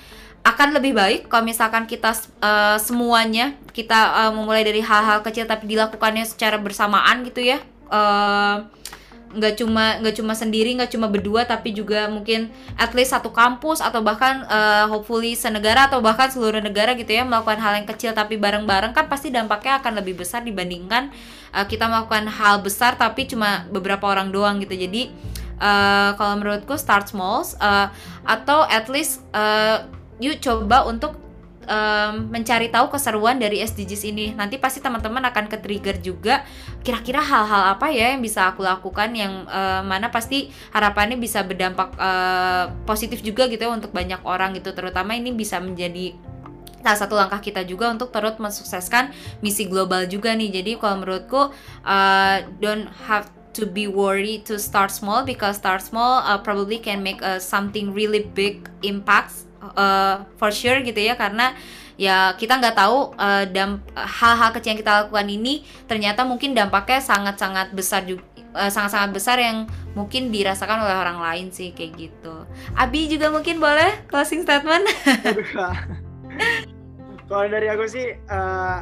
akan 0.49 0.75
lebih 0.77 0.97
baik 0.97 1.21
kalau 1.29 1.45
misalkan 1.45 1.85
kita 1.85 2.15
uh, 2.41 2.77
semuanya 2.81 3.53
kita 3.71 3.95
uh, 4.25 4.31
memulai 4.33 4.65
dari 4.65 4.81
hal-hal 4.81 5.21
kecil 5.21 5.45
tapi 5.45 5.69
dilakukannya 5.69 6.25
secara 6.25 6.57
bersamaan 6.57 7.21
gitu 7.27 7.43
ya. 7.43 7.61
Uh, 7.89 8.65
cuma 9.53 10.01
nggak 10.01 10.17
cuma 10.17 10.33
sendiri 10.33 10.73
nggak 10.73 10.89
cuma 10.89 11.05
berdua 11.05 11.45
tapi 11.45 11.69
juga 11.69 12.09
mungkin 12.09 12.49
at 12.81 12.89
least 12.97 13.13
satu 13.13 13.29
kampus 13.29 13.77
atau 13.77 14.01
bahkan 14.01 14.41
uh, 14.49 14.89
hopefully 14.89 15.37
senegara 15.37 15.85
atau 15.85 16.01
bahkan 16.01 16.33
seluruh 16.33 16.57
negara 16.57 16.97
gitu 16.97 17.13
ya 17.13 17.21
melakukan 17.21 17.61
hal 17.61 17.77
yang 17.77 17.85
kecil 17.85 18.11
tapi 18.17 18.41
bareng-bareng 18.41 18.89
kan 18.97 19.05
pasti 19.05 19.29
dampaknya 19.29 19.77
akan 19.85 20.01
lebih 20.01 20.17
besar 20.17 20.41
dibandingkan 20.41 21.13
uh, 21.53 21.65
kita 21.69 21.85
melakukan 21.85 22.25
hal 22.25 22.65
besar 22.65 22.97
tapi 22.97 23.29
cuma 23.29 23.69
beberapa 23.69 24.09
orang 24.09 24.33
doang 24.33 24.57
gitu. 24.65 24.73
Jadi 24.73 25.13
uh, 25.61 26.17
kalau 26.17 26.41
menurutku 26.41 26.73
start 26.73 27.13
small 27.13 27.45
uh, 27.61 27.93
atau 28.25 28.65
at 28.65 28.89
least 28.89 29.21
uh, 29.37 29.85
yuk 30.19 30.37
coba 30.43 30.83
untuk 30.85 31.29
um, 31.69 32.27
mencari 32.33 32.67
tahu 32.73 32.89
keseruan 32.91 33.37
dari 33.37 33.61
SDGs 33.61 34.03
ini. 34.09 34.25
Nanti 34.33 34.57
pasti 34.57 34.81
teman-teman 34.81 35.23
akan 35.29 35.45
ke 35.47 35.57
trigger 35.61 36.01
juga. 36.01 36.43
Kira-kira 36.81 37.21
hal-hal 37.21 37.77
apa 37.77 37.93
ya 37.93 38.17
yang 38.17 38.21
bisa 38.25 38.49
aku 38.49 38.65
lakukan 38.65 39.13
yang 39.13 39.45
uh, 39.47 39.85
mana 39.85 40.09
pasti 40.09 40.49
harapannya 40.73 41.15
bisa 41.21 41.45
berdampak 41.45 41.93
uh, 41.95 42.73
positif 42.83 43.21
juga 43.21 43.45
gitu 43.47 43.69
ya 43.69 43.71
untuk 43.71 43.93
banyak 43.93 44.19
orang 44.25 44.57
gitu. 44.57 44.73
Terutama 44.73 45.15
ini 45.15 45.31
bisa 45.31 45.61
menjadi 45.61 46.17
salah 46.79 46.99
satu 46.99 47.13
langkah 47.19 47.43
kita 47.43 47.67
juga 47.67 47.91
untuk 47.91 48.09
terus 48.09 48.39
mensukseskan 48.39 49.11
misi 49.45 49.69
global 49.69 50.09
juga 50.09 50.33
nih. 50.33 50.49
Jadi 50.61 50.71
kalau 50.81 51.05
menurutku 51.05 51.53
uh, 51.85 52.37
don't 52.63 52.89
have 53.07 53.29
to 53.51 53.67
be 53.67 53.89
worried 53.89 54.47
to 54.47 54.55
start 54.61 54.93
small 54.93 55.25
because 55.25 55.59
start 55.59 55.83
small 55.83 56.23
uh, 56.23 56.39
probably 56.39 56.79
can 56.79 57.03
make 57.03 57.19
uh, 57.19 57.41
something 57.41 57.91
really 57.91 58.23
big 58.31 58.71
impacts 58.85 59.48
uh, 59.61 60.25
for 60.39 60.51
sure 60.51 60.79
gitu 60.81 60.99
ya 60.99 61.19
karena 61.19 61.53
ya 61.99 62.31
kita 62.39 62.63
nggak 62.63 62.79
tahu 62.79 63.11
uh, 63.19 63.43
damp 63.51 63.83
hal-hal 63.91 64.55
kecil 64.55 64.71
yang 64.71 64.79
kita 64.79 64.93
lakukan 65.03 65.27
ini 65.27 65.67
ternyata 65.83 66.23
mungkin 66.23 66.55
dampaknya 66.55 67.03
sangat-sangat 67.03 67.75
besar 67.75 68.07
juga 68.07 68.23
uh, 68.55 68.71
sangat-sangat 68.71 69.11
besar 69.13 69.37
yang 69.37 69.67
mungkin 69.93 70.31
dirasakan 70.33 70.85
oleh 70.85 70.95
orang 70.95 71.19
lain 71.19 71.51
sih 71.53 71.73
kayak 71.75 72.09
gitu. 72.09 72.45
Abi 72.77 73.09
juga 73.11 73.29
mungkin 73.29 73.59
boleh 73.59 74.05
closing 74.09 74.41
statement. 74.45 74.87
Kalau 77.29 77.45
dari 77.45 77.67
aku 77.69 77.85
sih 77.85 78.17
uh, 78.31 78.81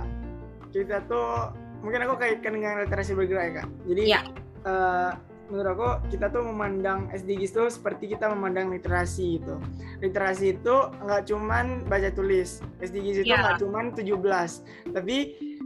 kita 0.71 1.03
tuh 1.09 1.51
mungkin 1.83 2.07
aku 2.07 2.15
kaitkan 2.15 2.55
dengan 2.55 2.85
literasi 2.85 3.11
bergerak 3.17 3.43
ya 3.43 3.53
kak. 3.63 3.67
Jadi 3.87 4.03
ya. 4.07 4.21
uh, 4.63 5.11
menurut 5.47 5.69
aku 5.73 5.89
kita 6.11 6.27
tuh 6.31 6.43
memandang 6.43 7.07
SDGs 7.11 7.51
itu 7.55 7.63
seperti 7.71 8.15
kita 8.15 8.31
memandang 8.31 8.71
literasi 8.71 9.39
itu. 9.39 9.55
Literasi 10.03 10.59
itu 10.59 10.75
nggak 11.03 11.23
cuman 11.27 11.87
baca 11.87 12.09
tulis. 12.11 12.59
SDGs 12.83 13.23
itu 13.23 13.33
nggak 13.33 13.57
yeah. 13.57 13.61
cuman 13.61 13.85
17. 13.95 14.95
Tapi 14.95 15.17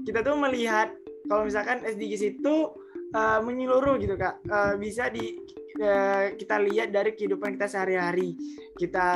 kita 0.05 0.19
tuh 0.21 0.35
melihat 0.37 0.93
kalau 1.29 1.45
misalkan 1.45 1.81
SDGs 1.85 2.37
itu 2.37 2.73
uh, 3.13 3.39
menyeluruh 3.41 3.97
gitu 4.01 4.17
Kak. 4.17 4.41
Uh, 4.49 4.73
bisa 4.77 5.09
di 5.09 5.37
kita 6.37 6.61
lihat 6.61 6.93
dari 6.93 7.17
kehidupan 7.17 7.57
kita 7.57 7.65
sehari-hari 7.65 8.37
kita 8.81 9.09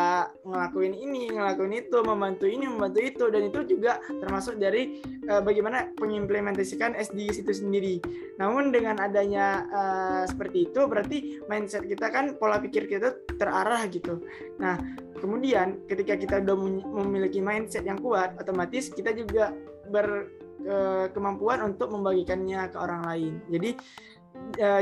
ngelakuin 0.44 0.94
ini, 0.94 1.34
ngelakuin 1.34 1.74
itu, 1.74 1.98
membantu 2.06 2.46
ini, 2.46 2.70
membantu 2.70 3.00
itu, 3.02 3.26
dan 3.34 3.42
itu 3.48 3.60
juga 3.66 3.98
termasuk 4.22 4.62
dari 4.62 5.02
uh, 5.26 5.42
bagaimana 5.42 5.90
mengimplementasikan 5.98 6.94
SDGs 6.94 7.42
itu 7.42 7.54
sendiri. 7.66 7.96
Namun 8.38 8.70
dengan 8.70 9.02
adanya 9.02 9.66
uh, 9.72 10.24
seperti 10.30 10.70
itu, 10.70 10.86
berarti 10.86 11.18
mindset 11.50 11.90
kita 11.90 12.12
kan 12.12 12.38
pola 12.38 12.60
pikir 12.60 12.86
kita 12.86 13.16
terarah 13.42 13.88
gitu. 13.88 14.22
Nah, 14.60 14.78
kemudian 15.18 15.82
ketika 15.90 16.14
kita 16.14 16.46
udah 16.46 16.58
memiliki 17.02 17.40
mindset 17.40 17.88
yang 17.88 17.98
kuat, 17.98 18.36
otomatis 18.38 18.94
kita 18.94 19.16
juga 19.18 19.56
berkemampuan 19.90 21.64
uh, 21.64 21.68
untuk 21.74 21.90
membagikannya 21.90 22.70
ke 22.70 22.78
orang 22.78 23.02
lain. 23.08 23.34
Jadi 23.50 23.72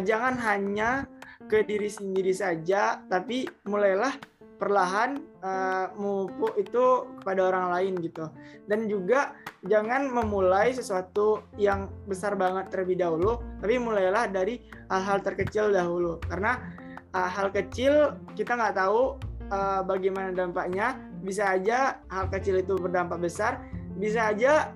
jangan 0.03 0.33
hanya 0.41 1.05
ke 1.47 1.65
diri 1.67 1.89
sendiri 1.91 2.31
saja, 2.31 3.01
tapi 3.07 3.47
mulailah 3.67 4.15
perlahan 4.63 5.19
uh, 5.43 5.91
memupuk 5.99 6.55
itu 6.55 7.03
kepada 7.19 7.51
orang 7.51 7.67
lain 7.75 7.93
gitu. 7.99 8.31
Dan 8.63 8.87
juga 8.87 9.35
jangan 9.67 10.07
memulai 10.07 10.71
sesuatu 10.71 11.43
yang 11.59 11.91
besar 12.07 12.39
banget 12.39 12.71
terlebih 12.71 13.03
dahulu 13.03 13.43
tapi 13.59 13.75
mulailah 13.75 14.31
dari 14.31 14.63
hal-hal 14.87 15.19
terkecil 15.19 15.67
dahulu. 15.75 16.15
Karena 16.23 16.63
uh, 17.11 17.27
hal 17.27 17.51
kecil 17.51 18.15
kita 18.39 18.55
nggak 18.55 18.79
tahu 18.79 19.19
uh, 19.51 19.83
bagaimana 19.83 20.31
dampaknya. 20.31 20.95
Bisa 21.23 21.55
aja 21.55 22.03
hal 22.11 22.27
kecil 22.31 22.59
itu 22.59 22.75
berdampak 22.75 23.19
besar 23.19 23.59
bisa 23.95 24.33
aja 24.33 24.73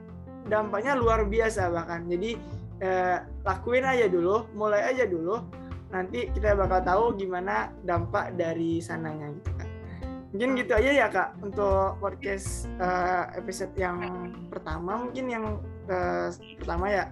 dampaknya 0.48 0.96
luar 0.96 1.26
biasa 1.28 1.68
bahkan. 1.74 2.08
Jadi 2.08 2.38
uh, 2.84 3.18
lakuin 3.44 3.86
aja 3.88 4.06
dulu 4.08 4.48
mulai 4.54 4.84
aja 4.94 5.08
dulu 5.08 5.42
nanti 5.90 6.28
kita 6.36 6.56
bakal 6.56 6.80
tahu 6.84 7.04
gimana 7.16 7.72
dampak 7.88 8.36
dari 8.36 8.84
sananya 8.84 9.32
gitu 9.40 9.52
kan 9.56 9.70
mungkin 10.36 10.60
gitu 10.60 10.76
aja 10.76 10.92
ya 10.92 11.08
kak 11.08 11.40
untuk 11.40 11.96
podcast 12.04 12.68
uh, 12.84 13.32
episode 13.40 13.72
yang 13.80 14.30
pertama 14.52 15.08
mungkin 15.08 15.26
yang 15.32 15.46
uh, 15.88 16.28
pertama 16.60 16.92
ya 16.92 17.06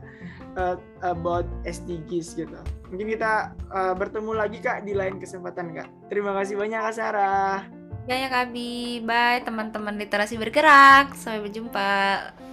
uh, 0.59 0.75
about 1.01 1.47
SDGs 1.63 2.35
gitu. 2.35 2.59
Mungkin 2.91 3.15
kita 3.15 3.55
uh, 3.71 3.95
bertemu 3.95 4.31
lagi 4.35 4.59
kak 4.59 4.83
di 4.83 4.93
lain 4.93 5.17
kesempatan 5.17 5.71
kak. 5.73 5.87
Terima 6.11 6.35
kasih 6.35 6.59
banyak 6.59 6.79
kak 6.91 6.95
Sarah 6.95 7.63
Ya 8.05 8.21
ya 8.21 8.29
Kabi, 8.29 9.01
bye 9.01 9.41
teman-teman 9.41 9.97
literasi 9.97 10.37
bergerak. 10.37 11.17
Sampai 11.17 11.41
berjumpa 11.41 11.89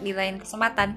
di 0.00 0.16
lain 0.16 0.40
kesempatan. 0.40 0.96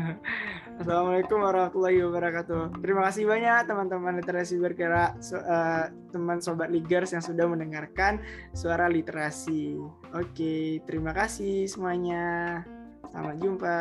Assalamualaikum 0.80 1.36
warahmatullahi 1.36 2.00
wabarakatuh. 2.00 2.80
Terima 2.80 3.04
kasih 3.10 3.28
banyak 3.28 3.68
teman-teman 3.68 4.24
literasi 4.24 4.56
bergerak, 4.56 5.20
so, 5.20 5.36
uh, 5.36 5.90
teman 6.14 6.40
sobat 6.40 6.72
Ligers 6.72 7.12
yang 7.12 7.20
sudah 7.20 7.44
mendengarkan 7.44 8.24
suara 8.56 8.88
literasi. 8.88 9.76
Oke, 10.16 10.80
terima 10.88 11.12
kasih 11.12 11.68
semuanya. 11.68 12.62
Selamat 13.10 13.36
jumpa. 13.36 13.78